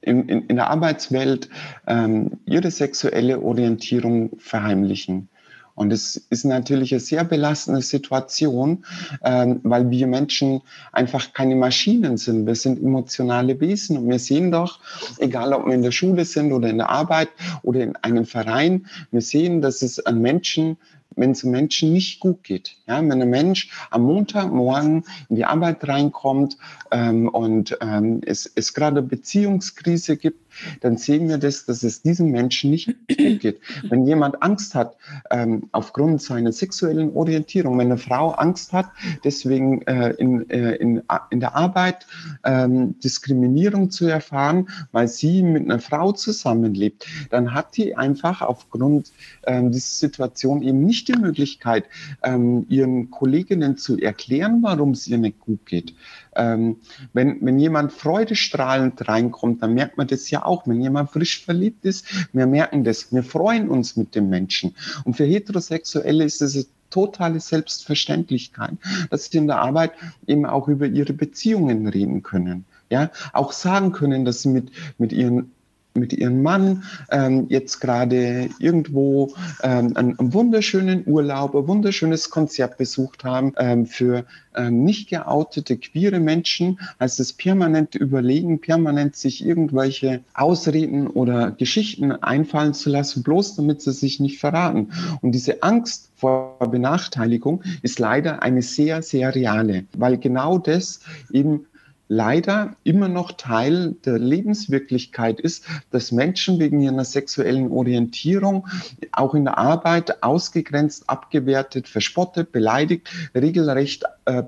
[0.04, 1.50] in, in, in der Arbeitswelt
[1.88, 5.30] ähm, ihre sexuelle Orientierung verheimlichen.
[5.76, 8.86] Und es ist natürlich eine sehr belastende Situation,
[9.24, 10.62] ähm, weil wir Menschen
[10.92, 12.46] einfach keine Maschinen sind.
[12.46, 14.80] Wir sind emotionale Wesen und wir sehen doch,
[15.18, 17.30] egal ob wir in der Schule sind oder in der Arbeit
[17.64, 20.78] oder in einem Verein, wir sehen, dass es an Menschen
[21.16, 22.76] wenn es Menschen nicht gut geht.
[22.88, 26.58] Ja, wenn ein Mensch am Montagmorgen in die Arbeit reinkommt
[26.92, 30.43] ähm, und ähm, es, es gerade Beziehungskrise gibt,
[30.82, 33.60] dann sehen wir das, dass es diesem Menschen nicht gut geht.
[33.90, 34.96] Wenn jemand Angst hat
[35.32, 38.88] ähm, aufgrund seiner sexuellen Orientierung, wenn eine Frau Angst hat,
[39.24, 42.06] deswegen äh, in, äh, in, in der Arbeit
[42.44, 49.12] ähm, Diskriminierung zu erfahren, weil sie mit einer Frau zusammenlebt, dann hat die einfach aufgrund
[49.46, 51.86] ähm, dieser Situation eben nicht die Möglichkeit,
[52.24, 55.94] ähm, ihren Kolleginnen zu erklären, warum es ihr nicht gut geht.
[56.36, 56.78] Ähm,
[57.14, 60.68] wenn, wenn jemand freudestrahlend reinkommt, dann merkt man das ja auch.
[60.68, 63.12] Wenn jemand frisch verliebt ist, wir merken das.
[63.12, 64.76] Wir freuen uns mit dem Menschen.
[65.04, 68.74] Und für Heterosexuelle ist es totale Selbstverständlichkeit,
[69.10, 69.94] dass sie in der Arbeit
[70.28, 72.66] eben auch über ihre Beziehungen reden können.
[72.90, 75.52] Ja, auch sagen können, dass sie mit, mit ihren
[75.94, 82.78] mit ihrem Mann ähm, jetzt gerade irgendwo ähm, einen, einen, wunderschönen Urlaub, ein wunderschönes Konzert
[82.78, 83.54] besucht haben.
[83.58, 84.26] Ähm, für
[84.56, 92.12] ähm, nicht geoutete queere Menschen heißt es permanent überlegen, permanent sich irgendwelche Ausreden oder Geschichten
[92.12, 94.92] einfallen zu lassen, bloß damit sie sich nicht verraten.
[95.22, 101.02] Und diese Angst vor Benachteiligung ist leider eine sehr, sehr reale, weil genau das
[101.32, 101.66] eben
[102.14, 108.68] leider immer noch Teil der Lebenswirklichkeit ist, dass Menschen wegen ihrer sexuellen Orientierung
[109.12, 114.44] auch in der Arbeit ausgegrenzt, abgewertet, verspottet, beleidigt, regelrecht äh,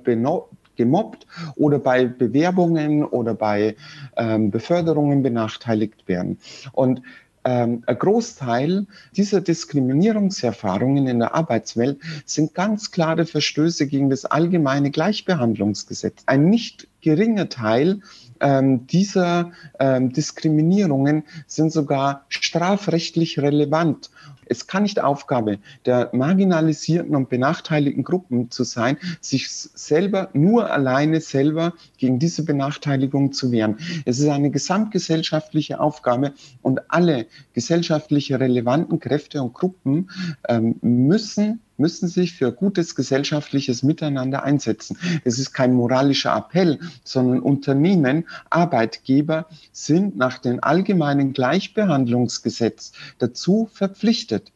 [0.75, 1.25] gemobbt
[1.55, 3.75] oder bei Bewerbungen oder bei
[4.17, 6.37] ähm, Beförderungen benachteiligt werden.
[6.73, 7.01] Und
[7.45, 14.91] ähm, ein Großteil dieser Diskriminierungserfahrungen in der Arbeitswelt sind ganz klare Verstöße gegen das allgemeine
[14.91, 16.23] Gleichbehandlungsgesetz.
[16.25, 18.01] Ein nicht geringer Teil
[18.39, 24.09] ähm, dieser ähm, Diskriminierungen sind sogar strafrechtlich relevant.
[24.47, 31.21] Es kann nicht Aufgabe der marginalisierten und benachteiligten Gruppen zu sein, sich selber, nur alleine
[31.21, 33.77] selber gegen diese Benachteiligung zu wehren.
[34.05, 40.09] Es ist eine gesamtgesellschaftliche Aufgabe und alle gesellschaftlich relevanten Kräfte und Gruppen
[40.47, 44.97] ähm, müssen müssen sich für gutes gesellschaftliches Miteinander einsetzen.
[45.23, 54.51] Es ist kein moralischer Appell, sondern Unternehmen, Arbeitgeber sind nach dem allgemeinen Gleichbehandlungsgesetz dazu verpflichtet,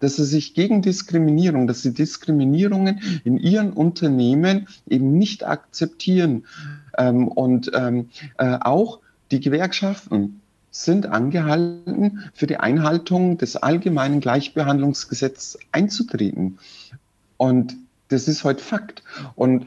[0.00, 6.44] dass sie sich gegen Diskriminierung, dass sie Diskriminierungen in ihren Unternehmen eben nicht akzeptieren.
[6.98, 8.98] Ähm, und ähm, äh, auch
[9.30, 10.41] die Gewerkschaften
[10.72, 16.58] sind angehalten, für die Einhaltung des allgemeinen Gleichbehandlungsgesetzes einzutreten.
[17.36, 17.76] Und
[18.08, 19.04] das ist heute Fakt.
[19.36, 19.66] Und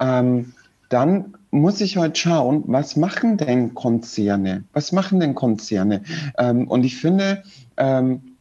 [0.00, 0.54] ähm,
[0.88, 4.64] dann muss ich heute schauen, was machen denn Konzerne?
[4.72, 6.02] Was machen denn Konzerne?
[6.38, 7.42] Ähm, und ich finde,
[7.76, 8.36] ähm,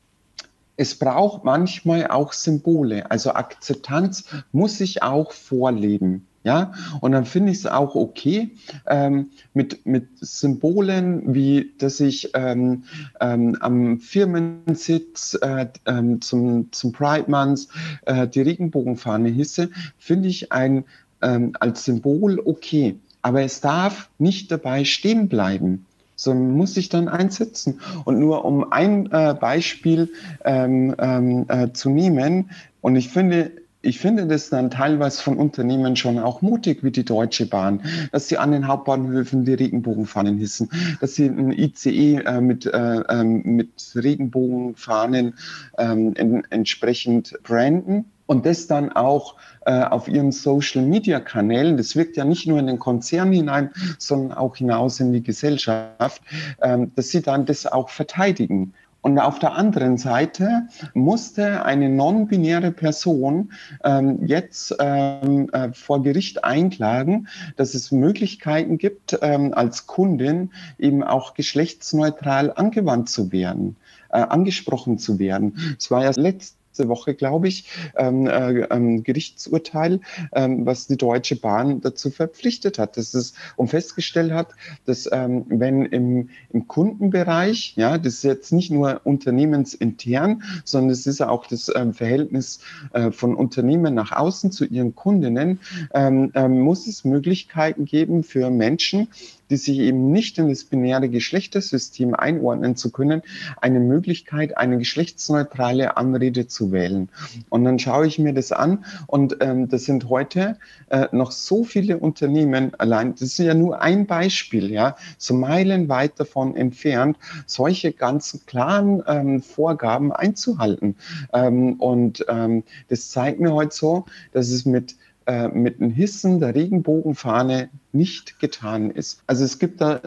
[0.77, 3.09] es braucht manchmal auch Symbole.
[3.09, 6.26] Also Akzeptanz muss sich auch vorleben.
[6.47, 8.51] Ja, und dann finde ich es auch okay
[8.85, 12.83] ähm, mit, mit Symbolen, wie dass ich ähm,
[13.19, 17.67] ähm, am Firmensitz äh, ähm, zum, zum Pride Month
[18.05, 20.85] äh, die Regenbogenfahne hisse, finde ich ein
[21.21, 22.97] ähm, als Symbol okay.
[23.21, 25.85] Aber es darf nicht dabei stehen bleiben
[26.19, 27.79] sondern muss sich dann einsetzen.
[28.03, 30.09] Und nur um ein äh, Beispiel
[30.45, 32.49] ähm, äh, zu nehmen,
[32.81, 33.51] und ich finde,
[33.87, 38.27] ich finde das dann teilweise von Unternehmen schon auch mutig, wie die Deutsche Bahn, dass
[38.27, 40.69] sie an den Hauptbahnhöfen die Regenbogenfahnen hissen,
[40.99, 45.35] dass sie ein ICE äh, mit, äh, ähm, mit Regenbogenfahnen
[45.77, 52.25] ähm, in, entsprechend branden und das dann auch äh, auf ihren Social-Media-Kanälen, das wirkt ja
[52.25, 56.21] nicht nur in den Konzern hinein, sondern auch hinaus in die Gesellschaft,
[56.61, 58.73] ähm, dass sie dann das auch verteidigen.
[59.01, 63.51] Und auf der anderen Seite musste eine non-binäre Person
[63.83, 71.03] ähm, jetzt ähm, äh, vor Gericht einklagen, dass es Möglichkeiten gibt, ähm, als Kundin eben
[71.03, 73.77] auch geschlechtsneutral angewandt zu werden,
[74.09, 75.75] äh, angesprochen zu werden.
[75.79, 79.99] Es war ja letzt letzte Woche, glaube ich, ähm, äh, ähm, Gerichtsurteil,
[80.33, 84.49] ähm, was die Deutsche Bahn dazu verpflichtet hat, dass es um festgestellt hat,
[84.85, 91.07] dass ähm, wenn im, im Kundenbereich, ja, das ist jetzt nicht nur unternehmensintern, sondern es
[91.07, 92.59] ist auch das ähm, Verhältnis
[92.93, 95.59] äh, von Unternehmen nach außen zu ihren Kundinnen,
[95.93, 99.07] ähm, ähm, muss es Möglichkeiten geben für Menschen,
[99.49, 103.21] die sich eben nicht in das binäre Geschlechtersystem einordnen zu können,
[103.61, 107.09] eine Möglichkeit, eine geschlechtsneutrale Anrede zu wählen.
[107.49, 110.57] Und dann schaue ich mir das an und ähm, das sind heute
[110.89, 116.19] äh, noch so viele Unternehmen allein, das ist ja nur ein Beispiel, ja, so meilenweit
[116.19, 120.95] davon entfernt, solche ganzen klaren ähm, Vorgaben einzuhalten.
[121.33, 124.95] Ähm, und ähm, das zeigt mir heute so, dass es mit
[125.27, 129.21] äh, mit dem Hissen der Regenbogenfahne nicht getan ist.
[129.27, 129.99] Also es gibt da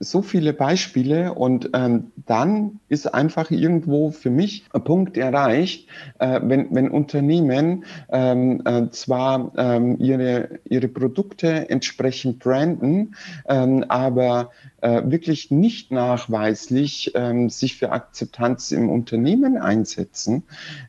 [0.00, 6.40] so viele Beispiele und ähm, dann ist einfach irgendwo für mich ein Punkt erreicht, äh,
[6.42, 13.16] wenn, wenn Unternehmen ähm, äh, zwar ähm, ihre, ihre Produkte entsprechend branden,
[13.48, 20.44] ähm, aber äh, wirklich nicht nachweislich ähm, sich für Akzeptanz im Unternehmen einsetzen.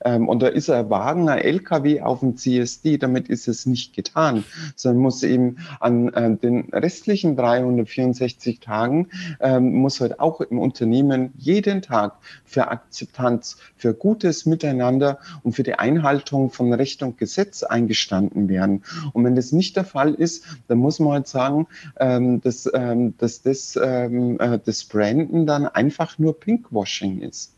[0.05, 3.95] Ähm, und da ist ein Wagen, ein LKW auf dem CSD, damit ist es nicht
[3.95, 4.43] getan,
[4.75, 8.98] sondern muss eben an äh, den restlichen 364 Tagen,
[9.39, 15.63] ähm, muss halt auch im Unternehmen jeden Tag für Akzeptanz, für gutes Miteinander und für
[15.63, 18.83] die Einhaltung von Recht und Gesetz eingestanden werden.
[19.13, 21.67] Und wenn das nicht der Fall ist, dann muss man halt sagen,
[21.99, 27.53] ähm, dass, ähm, dass das ähm, äh, das Branden dann einfach nur Pinkwashing ist.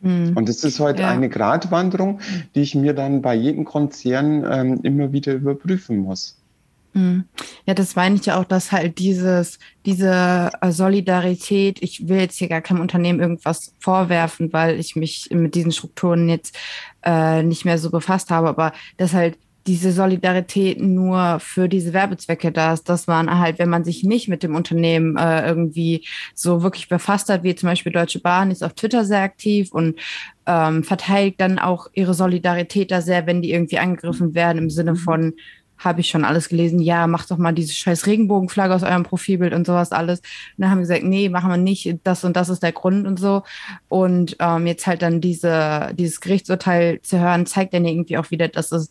[0.00, 0.36] Mhm.
[0.36, 1.10] Und das ist heute ja.
[1.10, 2.20] eine Gratwanderung,
[2.54, 6.38] die ich mir dann bei jedem Konzern ähm, immer wieder überprüfen muss.
[6.96, 7.26] Mhm.
[7.66, 12.38] Ja, das meine ich ja auch, dass halt dieses, diese äh, Solidarität, ich will jetzt
[12.38, 16.56] hier gar keinem Unternehmen irgendwas vorwerfen, weil ich mich mit diesen Strukturen jetzt
[17.04, 22.52] äh, nicht mehr so befasst habe, aber dass halt diese Solidarität nur für diese Werbezwecke
[22.52, 26.62] da ist, dass man halt, wenn man sich nicht mit dem Unternehmen äh, irgendwie so
[26.62, 29.98] wirklich befasst hat, wie zum Beispiel Deutsche Bahn ist auf Twitter sehr aktiv und
[30.46, 34.92] ähm, verteidigt dann auch ihre Solidarität da sehr, wenn die irgendwie angegriffen werden im Sinne
[34.92, 34.96] mhm.
[34.96, 35.34] von
[35.78, 39.52] habe ich schon alles gelesen, ja, macht doch mal diese scheiß Regenbogenflagge aus eurem Profilbild
[39.52, 40.20] und sowas alles.
[40.20, 40.26] Und
[40.58, 43.18] dann haben wir gesagt, nee, machen wir nicht, das und das ist der Grund und
[43.18, 43.42] so.
[43.88, 48.48] Und ähm, jetzt halt dann diese, dieses Gerichtsurteil zu hören, zeigt dann irgendwie auch wieder,
[48.48, 48.90] dass es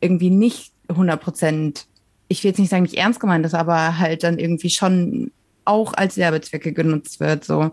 [0.00, 1.86] irgendwie nicht 100 Prozent,
[2.28, 5.32] ich will jetzt nicht sagen, nicht ernst gemeint ist, aber halt dann irgendwie schon
[5.64, 7.72] auch als Werbezwecke genutzt wird, so.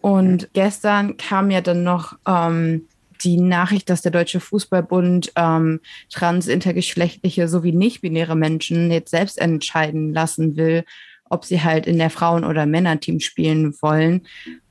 [0.00, 2.88] Und gestern kam ja dann noch ähm,
[3.24, 10.12] die Nachricht, dass der Deutsche Fußballbund ähm, trans, intergeschlechtliche sowie nicht-binäre Menschen jetzt selbst entscheiden
[10.12, 10.84] lassen will,
[11.28, 14.26] ob sie halt in der Frauen- oder Männerteam spielen wollen.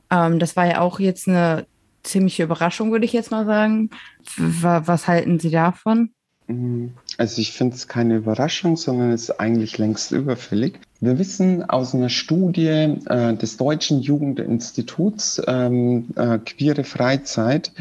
[0.10, 1.66] Ähm, das war ja auch jetzt eine
[2.04, 3.89] ziemliche Überraschung, würde ich jetzt mal sagen.
[4.38, 6.12] Was halten Sie davon?
[6.48, 6.94] Mhm.
[7.18, 10.80] Also ich finde es keine Überraschung, sondern es ist eigentlich längst überfällig.
[11.04, 17.74] Wir wissen aus einer Studie äh, des Deutschen Jugendinstituts ähm, äh, Queere Freizeit,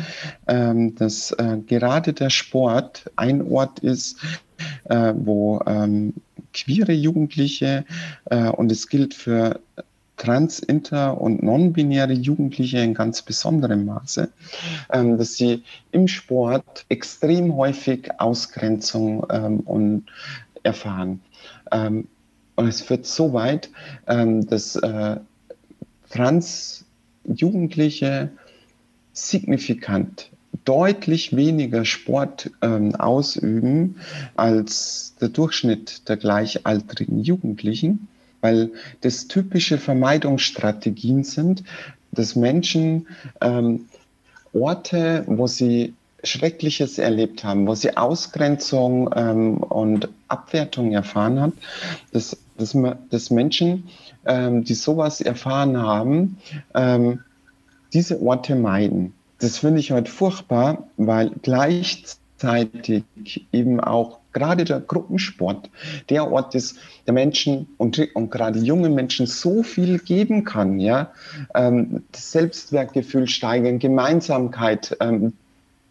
[0.49, 4.17] ähm, dass äh, gerade der Sport ein Ort ist,
[4.87, 6.15] äh, wo ähm,
[6.53, 7.85] queere Jugendliche,
[8.25, 9.61] äh, und es gilt für
[10.17, 14.31] trans-, inter- und non-binäre Jugendliche in ganz besonderem Maße,
[14.93, 20.07] ähm, dass sie im Sport extrem häufig Ausgrenzung ähm, und
[20.65, 21.21] erfahren.
[21.71, 22.09] Ähm,
[22.63, 23.71] und es wird so weit,
[24.07, 25.17] ähm, dass äh,
[26.11, 28.31] trans-Jugendliche
[29.13, 30.31] signifikant
[30.65, 33.97] deutlich weniger Sport ähm, ausüben
[34.37, 38.09] als der Durchschnitt der gleichaltrigen Jugendlichen
[38.43, 41.65] weil das typische Vermeidungsstrategien sind,
[42.11, 43.07] dass Menschen
[43.41, 43.87] ähm,
[44.53, 45.95] Orte, wo sie
[46.25, 51.53] Schreckliches erlebt haben, wo sie Ausgrenzung ähm, und Abwertung erfahren haben,
[52.13, 52.77] dass, dass,
[53.11, 53.89] dass Menschen,
[54.25, 56.39] ähm, die sowas erfahren haben,
[56.75, 57.21] ähm,
[57.93, 59.15] diese Orte meiden.
[59.39, 63.05] Das finde ich heute furchtbar, weil gleichzeitig
[63.53, 65.69] eben auch gerade der Gruppensport
[66.09, 71.13] der Ort ist, der Menschen und, und gerade junge Menschen so viel geben kann, ja,
[71.55, 75.35] ähm, das Selbstwertgefühl steigern, Gemeinsamkeit, ähm,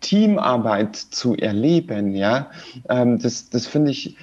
[0.02, 2.52] Teamarbeit zu erleben, ja,
[2.90, 4.18] ähm, das, das finde ich,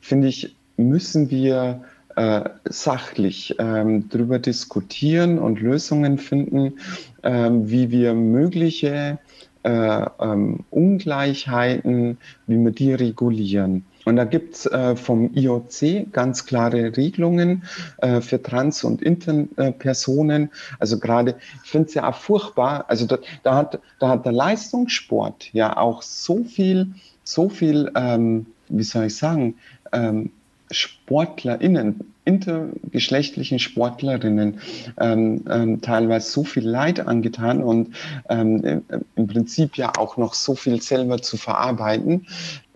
[0.00, 1.82] finde ich, müssen wir
[2.16, 6.78] äh, sachlich ähm, darüber diskutieren und Lösungen finden,
[7.22, 9.18] ähm, wie wir mögliche
[9.62, 13.84] äh, ähm, Ungleichheiten, wie wir die regulieren.
[14.04, 17.64] Und da gibt es äh, vom IOC ganz klare Regelungen
[17.98, 20.50] äh, für Trans- und Interpersonen.
[20.78, 24.32] Also gerade, ich finde es ja auch furchtbar, also da, da, hat, da hat der
[24.32, 29.56] Leistungssport ja auch so viel, so viel, ähm, wie soll ich sagen,
[29.92, 30.30] ähm,
[30.70, 34.60] SportlerInnen, intergeschlechtlichen Sportlerinnen
[34.98, 37.94] ähm, ähm, teilweise so viel Leid angetan und
[38.28, 38.82] ähm,
[39.16, 42.26] im Prinzip ja auch noch so viel selber zu verarbeiten.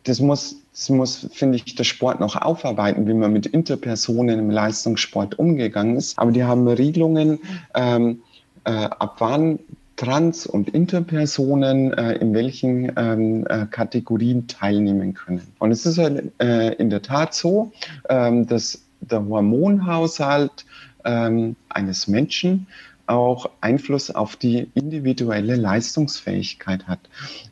[0.03, 4.51] Das muss das muss, finde ich, der Sport noch aufarbeiten, wie man mit Interpersonen im
[4.51, 6.19] Leistungssport umgegangen ist.
[6.19, 7.39] Aber die haben Regelungen,
[7.75, 8.23] ähm,
[8.65, 9.61] äh, ab wann
[9.95, 15.47] Trans- und Interpersonen äh, in welchen ähm, äh, Kategorien teilnehmen können.
[15.61, 17.71] Und es ist halt, äh, in der Tat so,
[18.09, 20.65] ähm, dass der Hormonhaushalt
[21.05, 22.67] ähm, eines Menschen
[23.07, 27.01] auch Einfluss auf die individuelle Leistungsfähigkeit hat.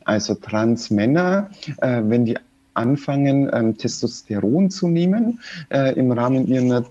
[0.03, 2.37] Also Transmänner, äh, wenn die
[2.73, 6.85] anfangen, ähm, Testosteron zu nehmen äh, im Rahmen ihrer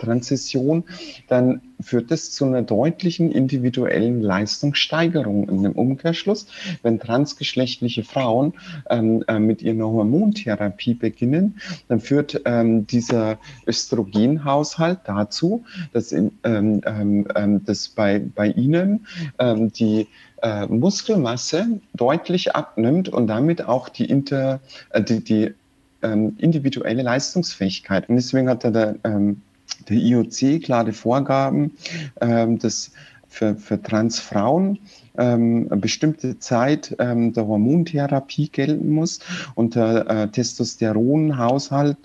[0.00, 0.84] Transition,
[1.28, 6.46] dann führt das zu einer deutlichen individuellen Leistungssteigerung in dem Umkehrschluss.
[6.82, 8.54] Wenn transgeschlechtliche Frauen
[8.90, 16.80] ähm, äh, mit ihrer Hormontherapie beginnen, dann führt ähm, dieser Östrogenhaushalt dazu, dass, in, ähm,
[16.84, 19.06] ähm, ähm dass bei, bei ihnen
[19.38, 20.06] ähm, die
[20.42, 24.60] äh, Muskelmasse deutlich abnimmt und damit auch die, inter,
[24.90, 25.54] äh, die, die
[26.02, 28.08] ähm, individuelle Leistungsfähigkeit.
[28.08, 29.42] Und deswegen hat er der, ähm,
[29.88, 31.72] der IOC klare Vorgaben,
[32.20, 32.92] ähm, dass
[33.28, 34.78] für, für Transfrauen
[35.16, 39.20] ähm, eine bestimmte Zeit ähm, der Hormontherapie gelten muss
[39.54, 41.96] und der äh, Testosteronhaushalt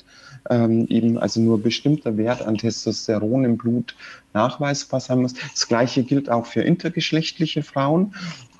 [0.49, 3.95] ähm, eben also nur bestimmter Wert an Testosteron im Blut
[4.33, 5.33] nachweisbar sein muss.
[5.33, 8.15] Das gleiche gilt auch für intergeschlechtliche Frauen.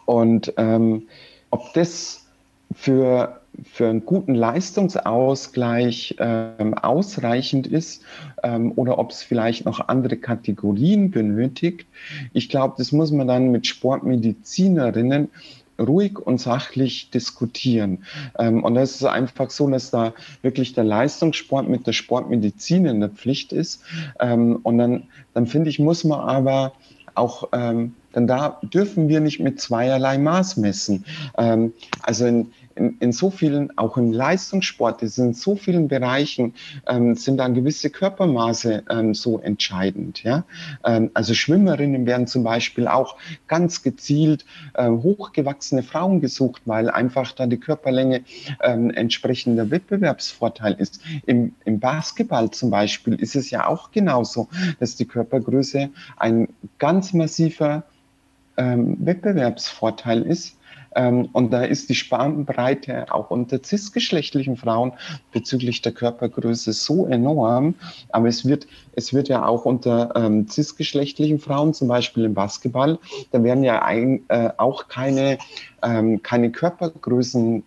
[0.06, 1.04] Und ähm,
[1.50, 2.26] ob das
[2.74, 8.04] für für einen guten Leistungsausgleich ähm, ausreichend ist
[8.44, 11.88] ähm, oder ob es vielleicht noch andere Kategorien benötigt.
[12.34, 15.30] Ich glaube, das muss man dann mit Sportmedizinerinnen
[15.80, 18.04] ruhig und sachlich diskutieren.
[18.38, 23.00] Ähm, und das ist einfach so, dass da wirklich der Leistungssport mit der Sportmedizin in
[23.00, 23.82] der Pflicht ist.
[24.20, 25.04] Ähm, und dann,
[25.34, 26.74] dann finde ich, muss man aber
[27.16, 31.06] auch, ähm, denn da dürfen wir nicht mit zweierlei Maß messen.
[31.38, 36.54] Ähm, also in, in, in so vielen, auch im Leistungssport, es in so vielen Bereichen
[36.88, 40.24] ähm, sind dann gewisse Körpermaße ähm, so entscheidend.
[40.24, 40.44] Ja?
[40.84, 43.18] Ähm, also Schwimmerinnen werden zum Beispiel auch
[43.48, 48.24] ganz gezielt äh, hochgewachsene Frauen gesucht, weil einfach da die Körperlänge
[48.62, 51.02] ähm, entsprechender Wettbewerbsvorteil ist.
[51.26, 54.50] Im, Im Basketball zum Beispiel ist es ja auch genauso,
[54.80, 57.84] dass die Körpergröße ein ganz massiver
[58.58, 60.58] ähm, Wettbewerbsvorteil ist.
[60.96, 64.94] Ähm, und da ist die Spannbreite auch unter cisgeschlechtlichen Frauen
[65.32, 67.76] bezüglich der Körpergröße so enorm.
[68.10, 72.98] Aber es wird, es wird ja auch unter ähm, cisgeschlechtlichen Frauen, zum Beispiel im Basketball,
[73.32, 75.38] da werden ja ein, äh, auch keine,
[75.84, 77.64] ähm, keine Körpergrößen,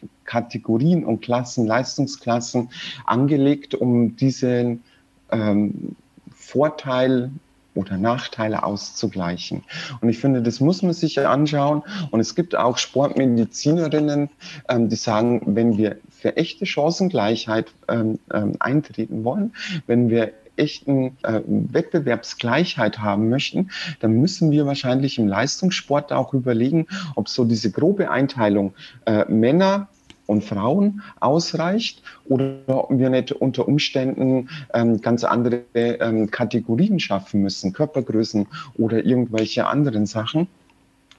[1.05, 2.69] und Klassen, Leistungsklassen
[3.07, 4.83] angelegt, um diesen
[5.31, 5.97] ähm,
[6.35, 7.31] Vorteil
[7.79, 9.63] oder Nachteile auszugleichen.
[10.01, 11.83] Und ich finde, das muss man sich anschauen.
[12.11, 14.31] Und es gibt auch Sportmedizinerinnen,
[14.69, 19.53] ähm, die sagen, wenn wir für echte Chancengleichheit ähm, ähm, eintreten wollen,
[19.87, 23.71] wenn wir echten äh, Wettbewerbsgleichheit haben möchten,
[24.01, 28.75] dann müssen wir wahrscheinlich im Leistungssport auch überlegen, ob so diese grobe Einteilung
[29.07, 29.89] äh, Männer
[30.29, 37.43] und Frauen ausreicht oder ob wir nicht unter Umständen ähm, ganz andere ähm, Kategorien schaffen
[37.43, 40.47] müssen, Körpergrößen oder irgendwelche anderen Sachen.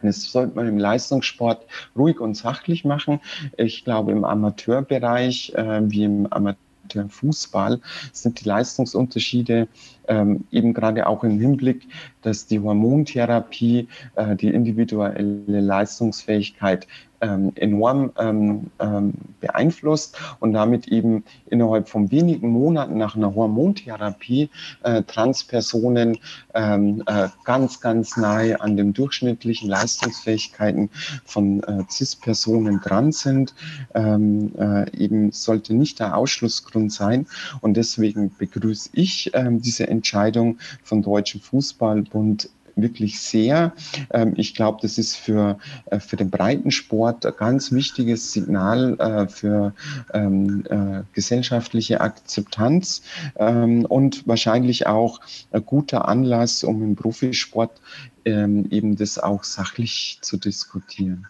[0.01, 1.65] Das sollte man im Leistungssport
[1.97, 3.19] ruhig und sachlich machen.
[3.57, 7.81] Ich glaube, im Amateurbereich äh, wie im Amateurfußball
[8.13, 9.67] sind die Leistungsunterschiede
[10.07, 11.87] ähm, eben gerade auch im Hinblick,
[12.21, 16.87] dass die Hormontherapie äh, die individuelle Leistungsfähigkeit
[17.21, 24.49] ähm, enorm ähm, ähm, beeinflusst und damit eben innerhalb von wenigen Monaten nach einer Hormontherapie
[24.83, 26.17] äh, Transpersonen
[26.53, 30.89] ähm, äh, ganz, ganz nahe an den durchschnittlichen Leistungsfähigkeiten
[31.25, 33.53] von äh, CIS-Personen dran sind.
[33.93, 37.27] Ähm, äh, eben sollte nicht der Ausschlussgrund sein
[37.61, 43.73] und deswegen begrüße ich ähm, diese Entscheidung von Deutschen Fußballbund wirklich sehr.
[44.11, 49.27] Ähm, ich glaube, das ist für, äh, für den Breitensport ein ganz wichtiges Signal äh,
[49.27, 49.73] für
[50.13, 53.01] ähm, äh, gesellschaftliche Akzeptanz
[53.35, 55.19] ähm, und wahrscheinlich auch
[55.51, 57.81] ein guter Anlass, um im Profisport
[58.25, 61.25] eben das auch sachlich zu diskutieren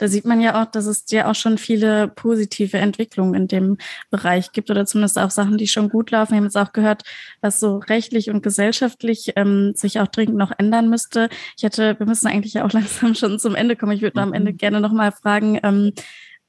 [0.00, 3.76] da sieht man ja auch, dass es ja auch schon viele positive Entwicklungen in dem
[4.08, 6.32] Bereich gibt oder zumindest auch Sachen, die schon gut laufen.
[6.32, 7.02] Wir haben jetzt auch gehört,
[7.42, 11.28] was so rechtlich und gesellschaftlich ähm, sich auch dringend noch ändern müsste.
[11.58, 13.92] Ich hätte, wir müssen eigentlich ja auch langsam schon zum Ende kommen.
[13.92, 14.56] Ich würde am Ende mhm.
[14.56, 15.92] gerne nochmal fragen, ähm,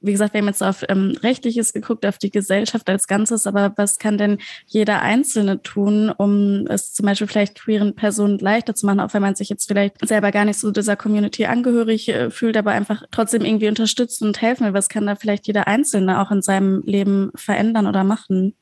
[0.02, 3.72] wie gesagt, wir haben jetzt auf ähm, Rechtliches geguckt, auf die Gesellschaft als Ganzes, aber
[3.76, 8.86] was kann denn jeder Einzelne tun, um es zum Beispiel vielleicht queeren Personen leichter zu
[8.86, 12.30] machen, auch wenn man sich jetzt vielleicht selber gar nicht so dieser Community angehörig äh,
[12.30, 14.74] fühlt, aber einfach trotzdem irgendwie unterstützen und helfen will.
[14.74, 18.54] Was kann da vielleicht jeder Einzelne auch in seinem Leben verändern oder machen?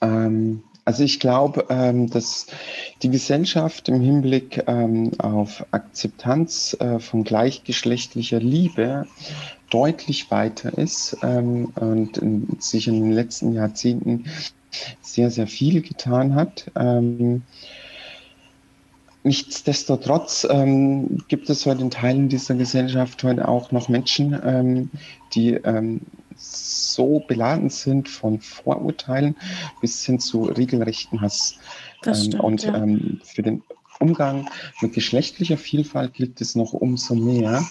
[0.00, 2.46] Ähm, also ich glaube, ähm, dass
[3.02, 9.06] die Gesellschaft im Hinblick ähm, auf Akzeptanz äh, von gleichgeschlechtlicher Liebe
[9.70, 14.24] deutlich weiter ist ähm, und in, sich in den letzten Jahrzehnten
[15.00, 16.70] sehr, sehr viel getan hat.
[16.76, 17.42] Ähm,
[19.26, 24.88] Nichtsdestotrotz ähm, gibt es heute in Teilen dieser Gesellschaft heute auch noch Menschen, ähm,
[25.34, 26.02] die ähm,
[26.36, 29.34] so beladen sind von Vorurteilen
[29.80, 31.58] bis hin zu regelrechten Hass.
[32.06, 32.86] Ähm, stimmt, und ja.
[33.24, 33.64] für den
[33.98, 34.48] Umgang
[34.80, 37.64] mit geschlechtlicher Vielfalt gilt es noch umso mehr.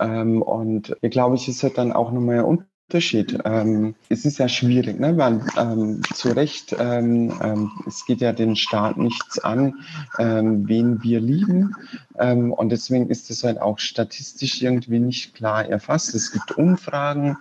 [0.00, 3.38] Ähm, und hier glaube ich, ist ja dann auch nochmal ein Unterschied.
[3.44, 5.16] Ähm, es ist ja schwierig, ne?
[5.16, 9.74] weil ähm, zu Recht, ähm, ähm, es geht ja den Staat nichts an,
[10.18, 11.74] ähm, wen wir lieben.
[12.14, 16.14] Und deswegen ist es halt auch statistisch irgendwie nicht klar erfasst.
[16.14, 17.38] Es gibt Umfragen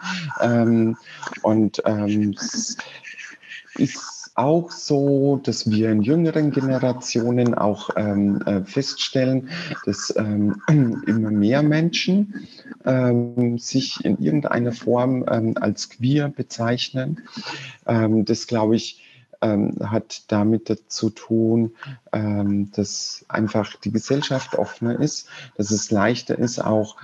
[1.43, 2.77] und es
[3.75, 9.49] ist auch so, dass wir in jüngeren Generationen auch ähm, äh, feststellen,
[9.86, 10.61] dass ähm,
[11.05, 12.47] immer mehr Menschen
[12.86, 17.21] ähm, sich in irgendeiner Form ähm, als queer bezeichnen.
[17.86, 19.03] Ähm, das glaube ich,
[19.41, 21.75] ähm, hat damit zu tun,
[22.11, 25.27] dass einfach die Gesellschaft offener ist,
[25.57, 26.97] dass es leichter ist, auch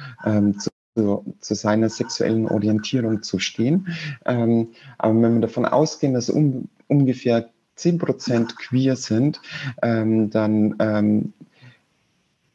[0.59, 3.87] zu zu, seiner sexuellen Orientierung zu stehen.
[4.23, 9.39] Aber wenn wir davon ausgehen, dass um, ungefähr 10% queer sind,
[9.81, 11.33] ähm, dann ähm,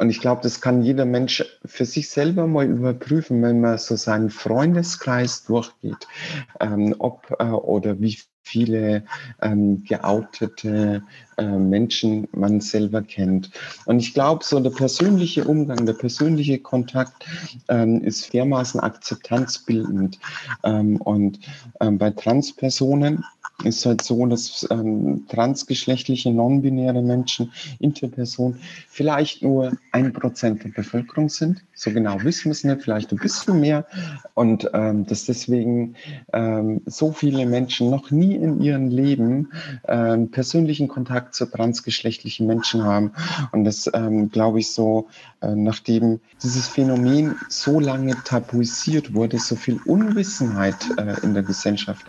[0.03, 3.95] und ich glaube, das kann jeder Mensch für sich selber mal überprüfen, wenn man so
[3.95, 6.09] seinen Freundeskreis durchgeht,
[6.59, 9.05] ähm, ob äh, oder wie viele
[9.41, 11.05] ähm, geoutete
[11.37, 13.53] äh, Menschen man selber kennt.
[13.85, 17.25] Und ich glaube, so der persönliche Umgang, der persönliche Kontakt
[17.69, 20.19] ähm, ist dermaßen akzeptanzbildend.
[20.65, 21.39] Ähm, und
[21.79, 23.25] bei Transpersonen
[23.65, 28.59] ist halt so, dass ähm, transgeschlechtliche, non-binäre Menschen, Interpersonen
[28.89, 31.63] vielleicht nur ein Prozent der Bevölkerung sind.
[31.75, 33.87] So genau wissen wir es nicht, vielleicht ein bisschen mehr.
[34.35, 35.95] Und ähm, dass deswegen
[36.33, 39.51] ähm, so viele Menschen noch nie in ihrem Leben
[39.89, 43.13] ähm, persönlichen Kontakt zu transgeschlechtlichen Menschen haben.
[43.53, 45.09] Und das ähm, glaube ich so,
[45.41, 52.09] äh, nachdem dieses Phänomen so lange tabuisiert wurde, so viel Unwissenheit äh, in der Gesellschaft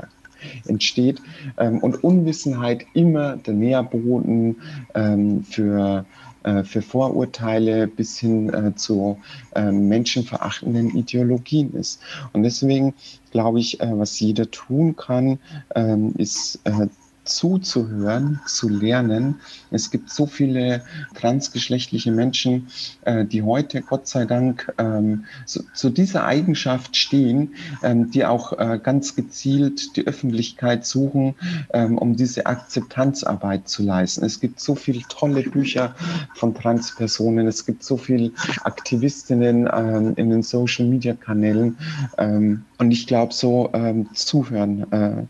[0.67, 1.21] entsteht
[1.57, 4.57] ähm, und Unwissenheit immer der Nährboden
[4.95, 6.05] ähm, für
[6.43, 9.17] äh, für Vorurteile bis hin äh, zu
[9.55, 12.01] äh, menschenverachtenden Ideologien ist.
[12.33, 12.93] Und deswegen
[13.31, 15.39] glaube ich, äh, was jeder tun kann,
[15.75, 16.87] ähm, ist äh,
[17.23, 19.39] zuzuhören, zu lernen.
[19.71, 20.83] Es gibt so viele
[21.15, 22.67] transgeschlechtliche Menschen,
[23.05, 28.57] äh, die heute Gott sei Dank ähm, zu, zu, dieser Eigenschaft stehen, ähm, die auch
[28.59, 31.35] äh, ganz gezielt die Öffentlichkeit suchen,
[31.73, 34.25] ähm, um diese Akzeptanzarbeit zu leisten.
[34.25, 35.95] Es gibt so viele tolle Bücher
[36.35, 38.31] von Transpersonen, es gibt so viele
[38.63, 41.77] Aktivistinnen ähm, in den Social-Media-Kanälen
[42.17, 45.23] ähm, und ich glaube so ähm, zuhören, äh,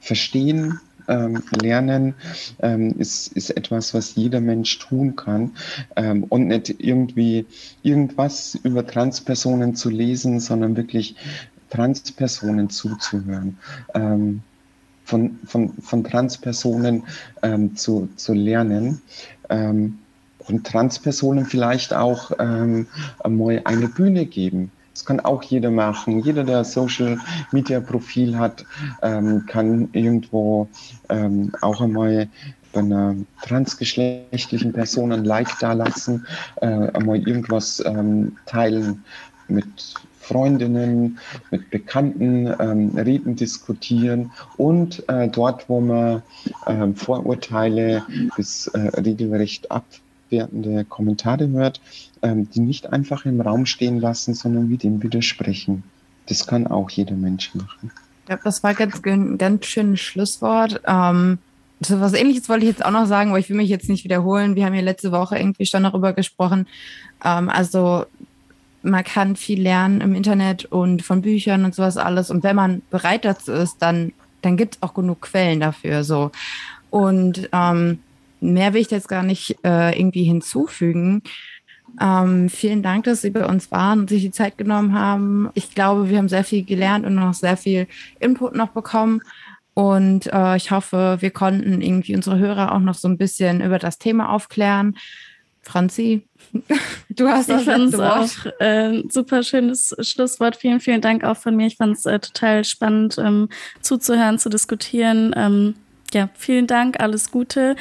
[0.00, 2.14] verstehen, ähm, lernen
[2.60, 5.52] ähm, ist, ist etwas, was jeder Mensch tun kann
[5.96, 7.46] ähm, und nicht irgendwie
[7.82, 11.16] irgendwas über Transpersonen zu lesen, sondern wirklich
[11.70, 13.58] Transpersonen zuzuhören.
[13.94, 14.42] Ähm,
[15.04, 17.04] von, von, von Transpersonen
[17.42, 19.00] ähm, zu, zu lernen
[19.48, 19.98] ähm,
[20.48, 22.88] und Transpersonen vielleicht auch ähm,
[23.26, 24.72] mal eine Bühne geben.
[24.96, 26.20] Das kann auch jeder machen.
[26.20, 27.18] Jeder, der Social
[27.52, 28.64] Media Profil hat,
[29.02, 30.68] ähm, kann irgendwo
[31.10, 32.30] ähm, auch einmal
[32.72, 36.26] bei einer transgeschlechtlichen Person ein Like dalassen,
[36.62, 39.04] äh, einmal irgendwas ähm, teilen
[39.48, 39.66] mit
[40.18, 41.18] Freundinnen,
[41.50, 46.22] mit Bekannten ähm, reden, diskutieren und äh, dort, wo man
[46.64, 48.02] äh, Vorurteile
[48.34, 49.84] bis äh, regelrecht ab
[50.26, 51.80] abwertende Kommentare hört,
[52.26, 55.84] ähm, die nicht einfach im Raum stehen lassen, sondern wie dem widersprechen.
[56.26, 57.92] Das kann auch jeder Mensch machen.
[58.28, 60.80] Ja, das war ganz, ein ganz schönes Schlusswort.
[60.86, 61.38] Ähm,
[61.80, 64.04] so was ähnliches wollte ich jetzt auch noch sagen, aber ich will mich jetzt nicht
[64.04, 64.56] wiederholen.
[64.56, 66.66] Wir haben ja letzte Woche irgendwie schon darüber gesprochen.
[67.24, 68.06] Ähm, also
[68.82, 72.30] man kann viel lernen im Internet und von Büchern und sowas alles.
[72.30, 74.12] Und wenn man bereit dazu ist, dann,
[74.42, 76.02] dann gibt es auch genug Quellen dafür.
[76.02, 76.32] So.
[76.90, 78.00] Und ähm,
[78.40, 81.22] mehr will ich jetzt gar nicht äh, irgendwie hinzufügen.
[82.00, 85.50] Ähm, vielen Dank, dass Sie bei uns waren und sich die Zeit genommen haben.
[85.54, 87.86] Ich glaube, wir haben sehr viel gelernt und noch sehr viel
[88.20, 89.22] Input noch bekommen.
[89.74, 93.78] Und äh, ich hoffe, wir konnten irgendwie unsere Hörer auch noch so ein bisschen über
[93.78, 94.96] das Thema aufklären.
[95.60, 96.26] Franzi,
[97.10, 98.08] du hast das ich letzte Wort.
[98.10, 100.56] auch äh, super schönes Schlusswort.
[100.56, 101.66] Vielen, vielen Dank auch von mir.
[101.66, 103.48] Ich fand es äh, total spannend ähm,
[103.80, 105.34] zuzuhören, zu diskutieren.
[105.36, 105.74] Ähm,
[106.14, 107.76] ja, vielen Dank, alles Gute.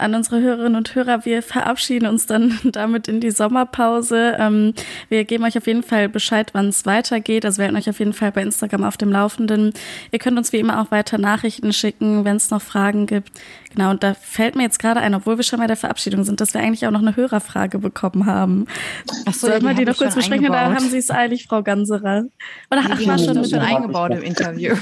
[0.00, 4.36] An unsere Hörerinnen und Hörer, wir verabschieden uns dann damit in die Sommerpause.
[4.38, 4.74] Ähm,
[5.08, 7.44] wir geben euch auf jeden Fall Bescheid, wann es weitergeht.
[7.44, 9.72] Also wir halten euch auf jeden Fall bei Instagram auf dem Laufenden.
[10.10, 13.30] Ihr könnt uns wie immer auch weiter Nachrichten schicken, wenn es noch Fragen gibt.
[13.74, 16.40] Genau, und da fällt mir jetzt gerade ein, obwohl wir schon bei der Verabschiedung sind,
[16.40, 18.66] dass wir eigentlich auch noch eine Hörerfrage bekommen haben.
[19.26, 20.46] Ach so, Sollen wir die, die noch kurz besprechen?
[20.46, 22.24] Da haben Sie es eilig, Frau Ganserer.
[22.70, 24.74] Oder ach, war schon mit eingebaut im Interview.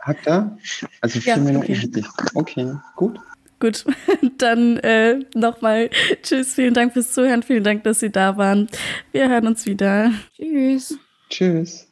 [0.00, 0.56] Hat er?
[1.00, 1.74] Also vier ja, Minuten okay.
[1.74, 2.06] hätte ich.
[2.34, 3.18] Okay, gut.
[3.60, 3.84] Gut,
[4.38, 5.90] dann äh, nochmal
[6.22, 8.68] Tschüss, vielen Dank fürs Zuhören, vielen Dank, dass Sie da waren.
[9.12, 10.12] Wir hören uns wieder.
[10.36, 10.98] Tschüss.
[11.30, 11.82] Tschüss.